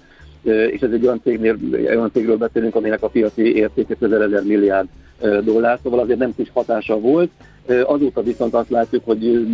[0.44, 4.88] és ez egy olyan, cégnél, olyan cégről beszélünk, aminek a piaci értéke közel 1000 milliárd
[5.44, 7.30] dollár, szóval azért nem kis hatása volt.
[7.86, 9.46] Azóta viszont azt látjuk, hogy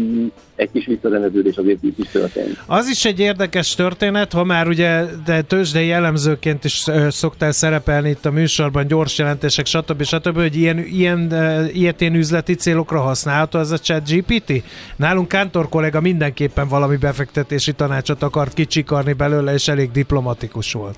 [0.55, 2.57] egy kis visszarendeződés azért itt is történt.
[2.65, 8.25] Az is egy érdekes történet, ha már ugye de tőzsdei jellemzőként is szoktál szerepelni itt
[8.25, 10.03] a műsorban, gyors jelentések, stb.
[10.03, 11.33] stb., hogy ilyen, ilyen
[11.73, 14.63] ilyetén üzleti célokra használható ez a chat GPT?
[14.95, 20.95] Nálunk Kántor kollega mindenképpen valami befektetési tanácsot akart kicsikarni belőle, és elég diplomatikus volt.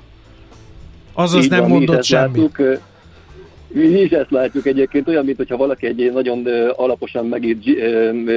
[1.14, 2.52] Azaz Így nem van, mondott semmit.
[2.58, 2.82] Láttuk,
[3.74, 7.60] mi is ezt látjuk egyébként, olyan, mintha valaki egy nagyon alaposan megírt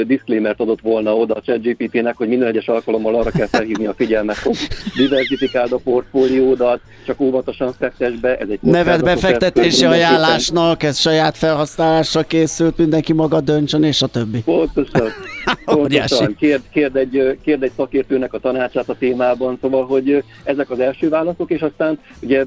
[0.07, 4.37] disclaimer adott volna oda a ChatGPT-nek, hogy minden egyes alkalommal arra kell felhívni a figyelmet,
[4.37, 4.57] hogy
[4.97, 8.37] diversifikáld a portfóliódat, csak óvatosan fektes be.
[8.37, 14.43] Ez egy Nevet befektetési ajánlásnak, ez saját felhasználásra készült, mindenki maga döntsön, és a többi.
[14.43, 15.09] Pontosan.
[15.65, 16.37] Pontosan.
[16.39, 21.09] Kérd, kérd, egy, kérd egy szakértőnek a tanácsát a témában, szóval, hogy ezek az első
[21.09, 22.45] válaszok, és aztán ugye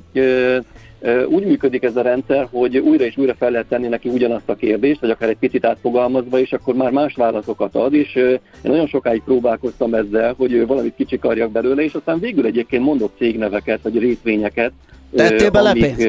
[1.29, 4.55] úgy működik ez a rendszer, hogy újra és újra fel lehet tenni neki ugyanazt a
[4.55, 8.87] kérdést, vagy akár egy picit átfogalmazva, és akkor már más válaszokat ad, és én nagyon
[8.87, 14.71] sokáig próbálkoztam ezzel, hogy valamit kicsikarjak belőle, és aztán végül egyébként mondok cégneveket, vagy részvényeket.
[15.15, 16.07] Tettél bele pénzt?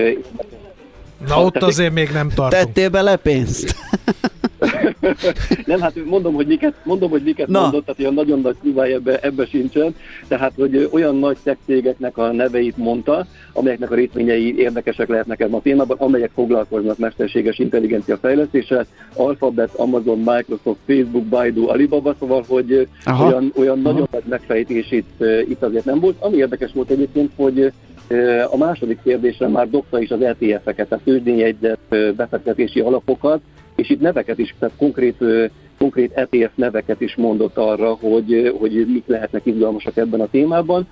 [1.27, 2.63] Na ott azért még nem tartunk.
[2.63, 3.75] Tettél bele pénzt?
[5.67, 7.61] nem, hát mondom, hogy miket, mondom, hogy miket Na.
[7.61, 9.95] mondott, tehát olyan nagyon nagy szívály ebbe, ebbe sincsen,
[10.29, 11.37] tehát hogy olyan nagy
[11.67, 17.59] cégeknek a neveit mondta, amelyeknek a részvényei érdekesek lehetnek ebben a témában, amelyek foglalkoznak mesterséges
[17.59, 23.27] intelligencia fejlesztéssel, Alphabet, Amazon, Microsoft, Facebook, Baidu, Alibaba, szóval, hogy Aha.
[23.27, 23.93] olyan, olyan Aha.
[23.93, 26.17] nagyon nagy megfejtés itt, itt azért nem volt.
[26.19, 27.73] Ami érdekes volt egyébként, hogy
[28.51, 33.41] a második kérdésre már dobta is az ETF-eket, tehát tőzsdényegyzett befektetési alapokat,
[33.81, 35.25] és itt neveket is, tehát konkrét,
[35.79, 40.87] konkrét ETF neveket is mondott arra, hogy, hogy mik lehetnek izgalmasak ebben a témában.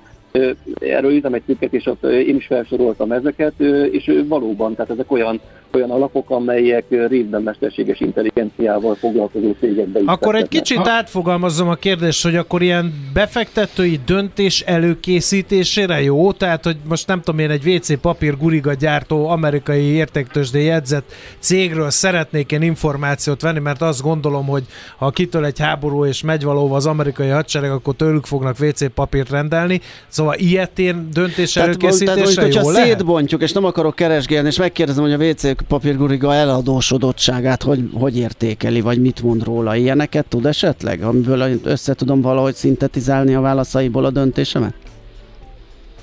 [0.79, 3.53] Erről írtam egy cikket, és ott én is felsoroltam ezeket,
[3.91, 5.41] és valóban, tehát ezek olyan,
[5.73, 10.91] olyan alapok, amelyek részben mesterséges intelligenciával foglalkozó cégekbe Akkor egy kicsit ha?
[10.91, 16.33] átfogalmazom a kérdést, hogy akkor ilyen befektetői döntés előkészítésére jó?
[16.33, 21.91] Tehát, hogy most nem tudom én, egy WC papír guriga gyártó amerikai értéktősdé jegyzett cégről
[21.91, 24.65] szeretnék én információt venni, mert azt gondolom, hogy
[24.97, 29.31] ha kitől egy háború és megy valóva az amerikai hadsereg, akkor tőlük fognak WC papírt
[29.31, 29.81] rendelni.
[30.19, 32.89] Szóval ilyetén döntés tehát, előkészítésre tehát, jó lehet?
[32.89, 38.81] szétbontjuk, és nem akarok keresgélni, és megkérdezem, hogy a WC papírguriga eladósodottságát hogy, hogy értékeli,
[38.81, 39.77] vagy mit mond róla.
[39.77, 44.75] Ilyeneket tud esetleg, amiből össze tudom valahogy szintetizálni a válaszaiból a döntésemet?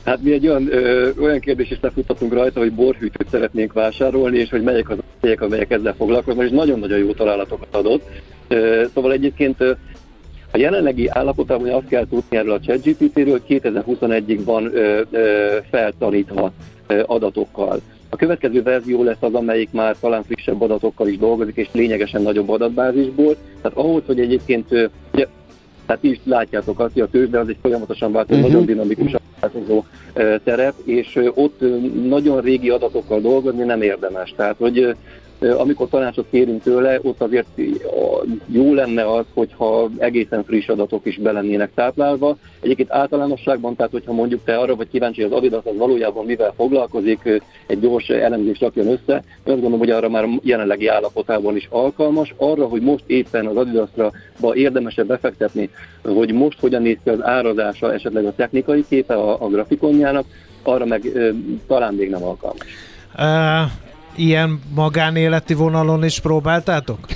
[0.05, 4.49] Hát mi egy olyan, ö, olyan kérdést is lefutatunk rajta, hogy borhűtőt szeretnénk vásárolni, és
[4.49, 8.03] hogy melyek az a cégek, amelyek ezzel foglalkoznak, és nagyon-nagyon jó találatokat adott.
[8.47, 9.63] Ö, szóval egyébként
[10.55, 16.51] a jelenlegi állapotában azt kell tudni erről a ChatGPT-ről, 2021-ig van ö, ö, feltanítva
[16.87, 17.81] ö, adatokkal.
[18.09, 22.49] A következő verzió lesz az, amelyik már talán frissebb adatokkal is dolgozik, és lényegesen nagyobb
[22.49, 23.35] adatbázisból.
[23.61, 24.71] Tehát ahhoz, hogy egyébként,
[25.13, 25.27] ugye,
[25.85, 28.51] tehát is látjátok azt, hogy a tőzsde az egy folyamatosan változó, uh-huh.
[28.51, 29.83] nagyon dinamikusan változó
[30.43, 31.59] terep, és ott
[32.07, 34.33] nagyon régi adatokkal dolgozni nem érdemes.
[34.35, 34.95] Tehát, hogy
[35.51, 37.47] amikor tanácsot kérünk tőle, ott azért
[38.45, 42.37] jó lenne az, hogyha egészen friss adatok is belennének táplálva.
[42.61, 46.53] Egyébként általánosságban, tehát hogyha mondjuk te arra vagy kíváncsi, hogy az Adidas az valójában mivel
[46.55, 52.33] foglalkozik, egy gyors elemzést rakjon össze, azt gondolom, hogy arra már jelenlegi állapotában is alkalmas.
[52.37, 54.11] Arra, hogy most éppen az Adidasra
[54.53, 55.69] érdemesebb befektetni,
[56.03, 60.25] hogy most hogyan néz ki az árazása, esetleg a technikai képe a, a grafikonjának,
[60.63, 61.29] arra meg ö,
[61.67, 62.67] talán még nem alkalmas.
[63.17, 63.71] Uh,
[64.15, 66.99] ilyen magánéleti vonalon is próbáltátok?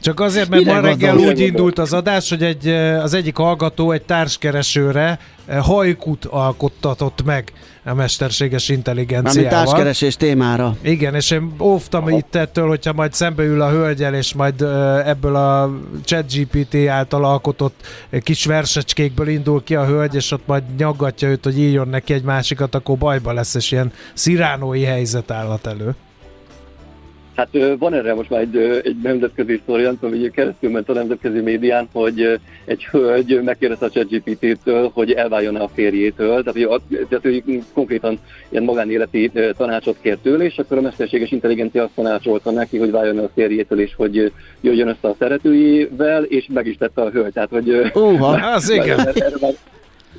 [0.00, 2.68] Csak azért, mert ma reggel úgy indult az adás, hogy egy,
[3.02, 5.18] az egyik hallgató egy társkeresőre
[5.60, 7.52] hajkut alkottatott meg
[7.84, 9.52] a mesterséges intelligenciával.
[9.52, 10.76] Ami társkeresés témára.
[10.82, 12.16] Igen, és én óvtam Aha.
[12.16, 14.62] itt ettől, hogyha majd szembeül a hölgyel, és majd
[15.04, 15.70] ebből a
[16.04, 17.86] ChatGPT által alkotott
[18.22, 22.24] kis versecskékből indul ki a hölgy, és ott majd nyaggatja őt, hogy írjon neki egy
[22.24, 25.94] másikat, akkor bajba lesz, és ilyen sziránói helyzet állat elő.
[27.38, 27.48] Hát
[27.78, 31.40] van erre most már egy, egy nemzetközi sztori, nem tudom, hogy keresztül ment a nemzetközi
[31.40, 37.62] médián, hogy egy hölgy megkérdezte a ChatGPT-től, hogy elváljon-e a férjétől, tehát hogy, tehát, hogy
[37.72, 42.90] konkrétan ilyen magánéleti tanácsot kért tőle, és akkor a mesterséges intelligencia azt tanácsolta neki, hogy
[42.90, 47.32] váljon a férjétől, és hogy jöjjön össze a szeretőjével, és meg is tette a hölgy.
[47.32, 48.98] Tehát, hogy, uh, az igen.
[49.00, 49.54] Erre, erre, már,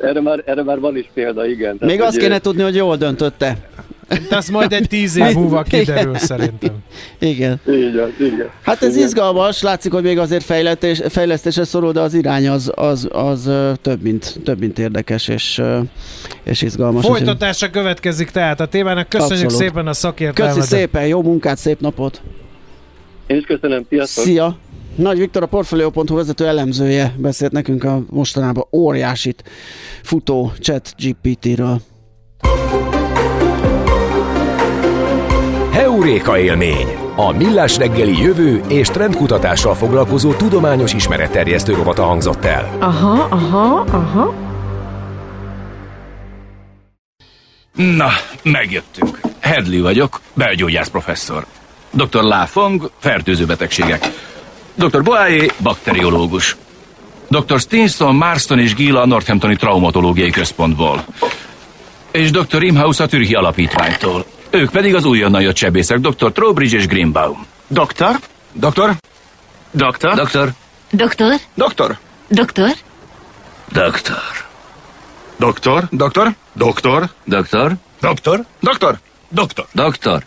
[0.01, 1.77] erre, már, erre már van is példa, igen.
[1.77, 3.58] Tehát, Még hogy, azt kéne tudni, hogy jól döntötte.
[4.10, 6.76] De ez majd egy tíz év múlva kiderül szerintem.
[7.19, 7.60] Igen.
[7.67, 8.50] Igen, igen.
[8.62, 13.08] Hát ez izgalmas, látszik, hogy még azért fejlesztés, fejlesztésre szorul, de az irány az, az,
[13.12, 15.62] az több, mint, több, mint érdekes és,
[16.44, 17.06] és izgalmas.
[17.06, 19.10] Folytatása következik tehát a témának.
[19.10, 19.67] Köszönjük Abszolút.
[19.67, 20.56] szépen a szakértelmet.
[20.56, 22.21] Köszi szépen, jó munkát, szép napot!
[23.27, 24.23] Én is köszönöm, sziasztok!
[24.23, 24.58] Szia!
[24.96, 29.44] Nagy Viktor, a Portfolio.hu vezető elemzője beszélt nekünk a mostanában óriásit
[30.04, 31.81] futó chat GPT-ről.
[35.80, 36.88] Heuréka élmény.
[37.15, 42.75] A Millás reggeli jövő és trendkutatással foglalkozó tudományos ismeretterjesztő rovata hangzott el.
[42.80, 44.34] Aha, aha, aha.
[47.75, 48.10] Na,
[48.44, 49.19] megjöttünk.
[49.40, 51.46] Hedley vagyok, belgyógyász professzor.
[51.92, 52.21] Dr.
[52.21, 54.08] Lafong, fertőző betegségek.
[54.75, 55.04] Dr.
[55.04, 56.56] Boáé, bakteriológus.
[57.27, 57.60] Dr.
[57.60, 61.06] Stinson, Marston és Gila a Northamptoni Traumatológiai Központból.
[62.12, 62.63] És Dr.
[62.63, 64.25] Imhouse a Türki Alapítványtól.
[64.50, 66.31] Ők pedig az újonnan jött sebészek, Dr.
[66.31, 67.45] Trowbridge és Greenbaum.
[67.67, 68.19] Doktor?
[68.54, 68.95] Doktor?
[69.71, 70.13] Doktor?
[70.15, 70.54] Doktor?
[70.91, 71.35] Doktor?
[71.56, 71.97] Doktor?
[72.27, 72.71] Doktor?
[73.71, 74.17] Doktor.
[75.37, 75.87] Doktor?
[75.89, 75.89] Doktor?
[75.89, 76.33] Doktor?
[76.54, 77.06] Doktor?
[77.25, 77.77] Doktor?
[78.00, 78.39] Doktor?
[78.60, 79.00] Doktor.
[79.29, 79.73] Doktor.
[79.79, 80.23] Doktor?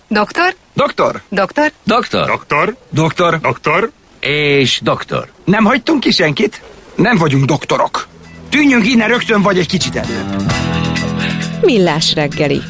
[0.74, 1.20] Doktor.
[1.28, 1.72] Doktor?
[1.84, 2.26] Doktor.
[2.26, 2.74] Doktor.
[2.90, 3.40] Doktor.
[3.40, 3.90] Doktor.
[4.20, 5.28] És doktor.
[5.44, 6.62] Nem hagytunk ki senkit?
[6.94, 8.08] Nem vagyunk doktorok.
[8.48, 10.52] Tűnjünk innen rögtön, vagy egy kicsit előbb.
[11.60, 12.62] Millás reggeli.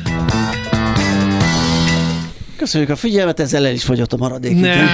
[2.62, 4.60] Köszönjük a figyelmet, ezzel el is fogyott a maradék.
[4.60, 4.86] Nem.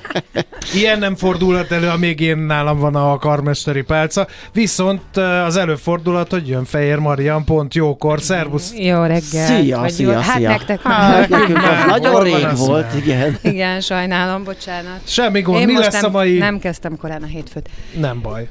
[0.74, 4.26] Ilyen nem fordulhat elő, amíg én nálam van a karmesteri pálca.
[4.52, 5.16] Viszont
[5.46, 8.20] az előfordulhat, hogy jön Fehér Marian pont jókor.
[8.20, 8.72] Szervusz!
[8.76, 9.46] Jó reggel.
[9.46, 10.48] Szia, Vagy szia, jó- Hát szia.
[10.48, 13.38] nektek Hát nekünk az nagyon rég volt, igen.
[13.42, 15.00] Igen, sajnálom, bocsánat.
[15.04, 16.38] Semmi gond, Én mi most lesz nem, a mai...
[16.38, 17.68] nem kezdtem korán a hétfőt.
[18.00, 18.48] nem baj.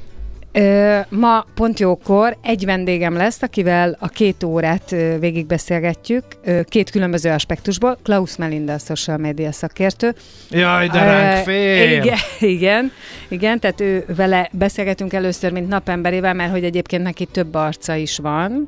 [1.09, 4.89] Ma pont jókor egy vendégem lesz, akivel a két órát
[5.19, 6.23] végigbeszélgetjük,
[6.63, 7.97] két különböző aspektusból.
[8.03, 10.15] Klaus Melinda, a social media szakértő.
[10.49, 11.91] Jaj, de ránk fél!
[11.91, 12.17] Igen,
[12.55, 12.91] igen,
[13.27, 18.17] igen, tehát ő vele beszélgetünk először, mint napemberével, mert hogy egyébként neki több arca is
[18.17, 18.67] van.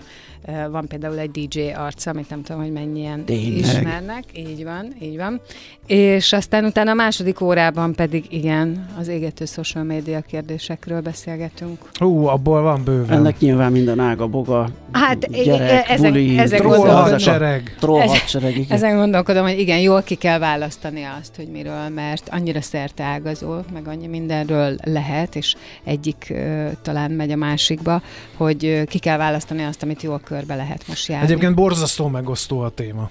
[0.72, 3.58] Van például egy DJ arca, amit nem tudom, hogy mennyien Tényleg?
[3.58, 4.24] ismernek.
[4.36, 5.42] Így van, így van.
[5.88, 11.78] És aztán utána a második órában pedig igen, az égető social media kérdésekről beszélgetünk.
[11.94, 13.18] Hú, abból van bőven.
[13.18, 17.10] Ennek nyilván minden ága, boga, Hát, gyerek, e- ezen- buli, ezen troll gondolkodom.
[17.12, 17.76] hadsereg.
[17.80, 18.78] troll Ez- hadsereg, igen.
[18.78, 23.88] Ezen gondolkodom, hogy igen, jól ki kell választani azt, hogy miről, mert annyira szerteágazó, meg
[23.88, 26.34] annyi mindenről lehet, és egyik
[26.82, 28.02] talán megy a másikba,
[28.36, 31.26] hogy ki kell választani azt, amit jól körbe lehet most járni.
[31.26, 33.10] Egyébként borzasztó megosztó a téma.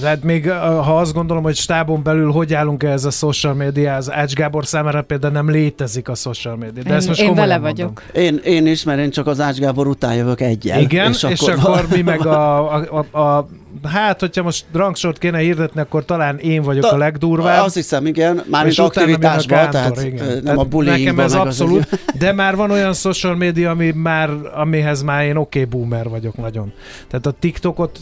[0.00, 4.12] Tehát még ha azt gondolom, hogy stábon belül hogy állunk ehhez a social media, az
[4.12, 6.82] Ács Gábor számára például nem létezik a social media.
[6.82, 7.62] De én, ezt most én vele mondom.
[7.62, 8.02] vagyok.
[8.12, 10.80] Én, én is, mert én csak az Ács Gábor után jövök egyel.
[10.80, 13.48] Igen, és, és akkor mi meg a, a, a, a
[13.84, 17.64] hát, hogyha most rangsort kéne hirdetni, akkor talán én vagyok Ta- a legdurvább.
[17.64, 20.26] Azt hiszem, igen, mármint a aktivitásban, Kántor, tehát igen.
[20.26, 21.00] nem Tehát a bullyingban.
[21.00, 25.24] Nekem ez az abszolút, egy- de már van olyan social media, ami már, amihez már
[25.24, 26.72] én oké okay, boomer vagyok nagyon.
[27.08, 28.00] Tehát a TikTokot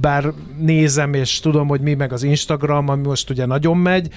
[0.00, 4.08] bár nézem, és tudom, hogy mi meg az Instagram, ami most ugye nagyon megy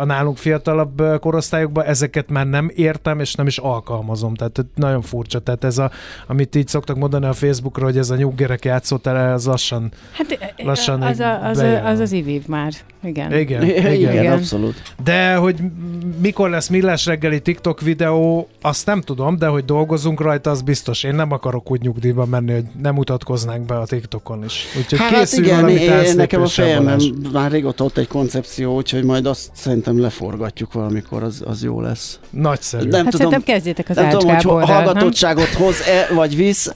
[0.00, 4.34] a nálunk fiatalabb korosztályokban, ezeket már nem értem, és nem is alkalmazom.
[4.34, 5.38] Tehát nagyon furcsa.
[5.38, 5.90] Tehát ez a,
[6.26, 11.02] amit így szoktak mondani a Facebookra, hogy ez a nyuggerek játszótere, az lassan Hát Lassan
[11.02, 12.72] az, a, az, a, az az ivív már.
[13.02, 13.32] Igen.
[13.32, 14.12] Igen, igen, igen.
[14.12, 14.82] igen, abszolút.
[15.04, 15.56] De hogy
[16.20, 21.02] mikor lesz Millás reggeli TikTok videó, azt nem tudom, de hogy dolgozunk rajta, az biztos.
[21.02, 24.66] Én nem akarok úgy nyugdíjba menni, hogy nem mutatkoznánk be a TikTokon is.
[24.78, 27.00] Úgyhogy Hát készülj igen, valami én, nekem a fejemben
[27.32, 32.20] már régóta ott egy koncepció, úgyhogy majd azt szerintem leforgatjuk valamikor, az, az jó lesz.
[32.30, 32.88] Nagyszerű.
[32.88, 36.72] Nem Hát tudom, szerintem kezdjétek az nem tudom, hogy hallgatottságot hoz-e, vagy visz.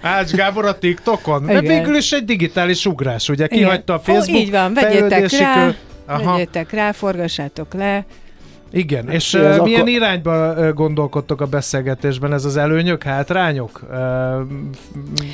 [0.00, 1.46] Ács Gábor a TikTokon?
[1.46, 1.64] De Igen.
[1.64, 3.46] végül is egy digitális ugrás, ugye?
[3.46, 5.76] Kihagyta a Facebook Ó, így van, vegyétek rá, kör-
[6.06, 6.30] Aha.
[6.32, 8.04] vegyétek rá, forgassátok le.
[8.74, 12.32] Igen, és Ez uh, akkor- milyen irányba gondolkodtok a beszélgetésben?
[12.32, 13.80] Ez az előnyök, hátrányok?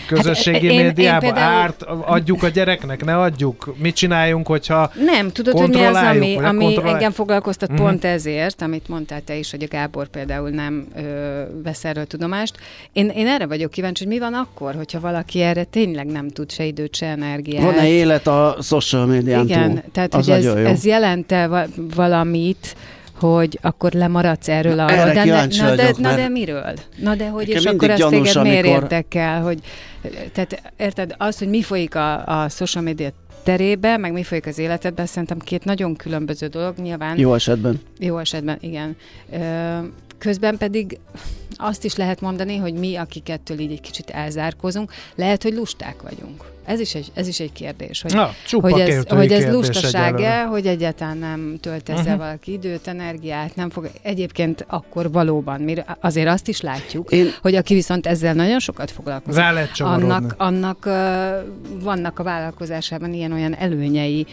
[0.06, 1.20] Közösségi Hát, én- én médiában?
[1.20, 3.74] például- Árt, adjuk a gyereknek, ne adjuk?
[3.78, 7.80] Mit csináljunk, hogyha Nem, tudod, hogy mi az, ami, ami engem foglalkoztat Mhm.
[7.82, 11.00] pont ezért, amit mondtál te is, hogy a Gábor például nem ö,
[11.62, 12.54] vesz erről tudomást.
[12.92, 16.50] Én, én erre vagyok kíváncsi, hogy mi van akkor, hogyha valaki erre tényleg nem tud
[16.52, 17.62] se időt, se energiát.
[17.64, 19.82] Van-e élet a social médián Igen, túl?
[19.92, 20.54] tehát az hogy ez, jó.
[20.54, 22.76] ez jelente va- valamit,
[23.20, 24.98] hogy akkor lemaradsz erről Na, arról.
[24.98, 26.72] erre de, ne, na, de, vagyok, na de miről?
[26.96, 29.58] Na de hogy, és akkor azt gyanús, téged miért amikor- érdekel, hogy
[30.32, 33.08] tehát érted, az, hogy mi folyik a, a social media
[33.42, 37.80] terébe, meg mi folyik az életedben, szerintem két nagyon különböző dolog, nyilván Jó esetben.
[37.98, 38.96] jó esetben, igen.
[39.32, 39.38] Ö,
[40.20, 40.98] Közben pedig
[41.56, 46.02] azt is lehet mondani, hogy mi, akik ettől így egy kicsit elzárkozunk, lehet, hogy lusták
[46.02, 46.44] vagyunk.
[46.64, 50.06] Ez is egy, ez is egy kérdés, hogy, Na, csupa hogy ez, hogy ez lustaság-e,
[50.16, 50.42] egyelőre.
[50.44, 52.18] hogy egyáltalán nem tölt ezzel Mhm.
[52.24, 53.90] valaki időt, energiát, nem fog.
[54.02, 58.90] Egyébként akkor valóban, mi azért azt is látjuk, Én- hogy aki viszont ezzel nagyon sokat
[58.90, 59.42] foglalkozik,
[59.78, 60.92] annak, annak uh,
[61.82, 64.26] vannak a vállalkozásában ilyen-olyan előnyei,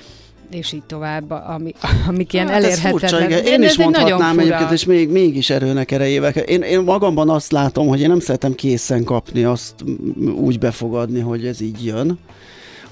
[0.52, 1.74] és így tovább, ami,
[2.08, 2.92] amik ilyen Hát elérhetetlen.
[2.92, 3.44] furcsa, igen.
[3.44, 6.32] De Én is mondhatnám egyébként, és még, mégis erőnek erejével.
[6.32, 9.74] Én, én magamban azt látom, hogy én nem szeretem készen kapni, azt
[10.36, 12.20] úgy befogadni, hogy ez így jön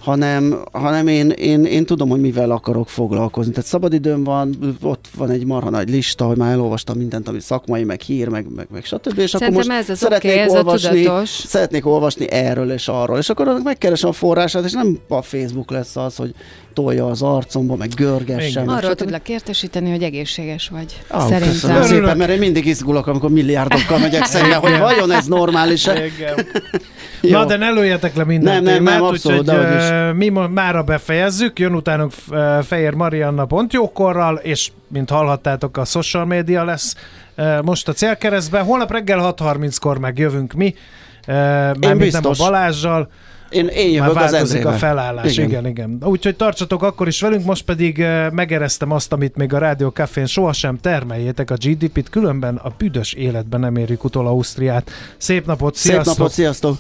[0.06, 3.52] hanem, hanem én, én, én tudom, hogy mivel akarok foglalkozni.
[3.52, 7.84] Tehát szabadidőm van, ott van egy marha nagy lista, hogy már elolvastam mindent, ami szakmai,
[7.84, 9.18] meg hír, meg, meg, meg stb.
[9.20, 11.30] És akkor Szerintem most ez az szeretnék oké, ez a olvasni, tudatos.
[11.30, 15.72] szeretnék olvasni erről és arról, és akkor annak megkeresem a forrását, és nem a Facebook
[15.72, 16.34] lesz az, hogy
[16.74, 18.66] tolja az arcomba, meg görgessen.
[18.66, 18.98] meg Arról stb.
[19.00, 21.02] tudlak értesíteni, hogy egészséges vagy.
[21.16, 21.52] Ó, Szerintem.
[21.52, 26.06] Köszönöm szépen, mert én mindig izgulok, amikor milliárdokkal megyek szembe, hogy vajon ez normális-e?
[26.06, 26.46] Igen.
[27.22, 27.32] Jó.
[27.32, 29.64] Na, de ne lőjetek le minden Nem, nem, témát, nem, abszolút, úgyhogy
[30.16, 32.12] mi mára befejezzük, jön utánunk
[32.64, 36.96] Fejér Marianna pont jókorral, és mint hallhattátok, a social media lesz
[37.64, 38.64] most a célkeresztben.
[38.64, 40.76] Holnap reggel 6.30-kor megjövünk mi,
[41.28, 42.32] mármint nem a.
[42.38, 43.10] Balázsjal,
[43.50, 44.78] Én, én már jövök az változik a ezrével.
[44.78, 45.50] felállás, igen.
[45.50, 45.98] igen, igen.
[46.04, 50.78] Úgyhogy tartsatok akkor is velünk, most pedig megereztem azt, amit még a Rádió Cafén sohasem
[50.80, 54.92] termeljétek a GDP-t, különben a büdös életben nem érjük utol Ausztriát.
[55.18, 56.18] Szép napot, Szép sziasztok!
[56.18, 56.78] napot, sziasztok!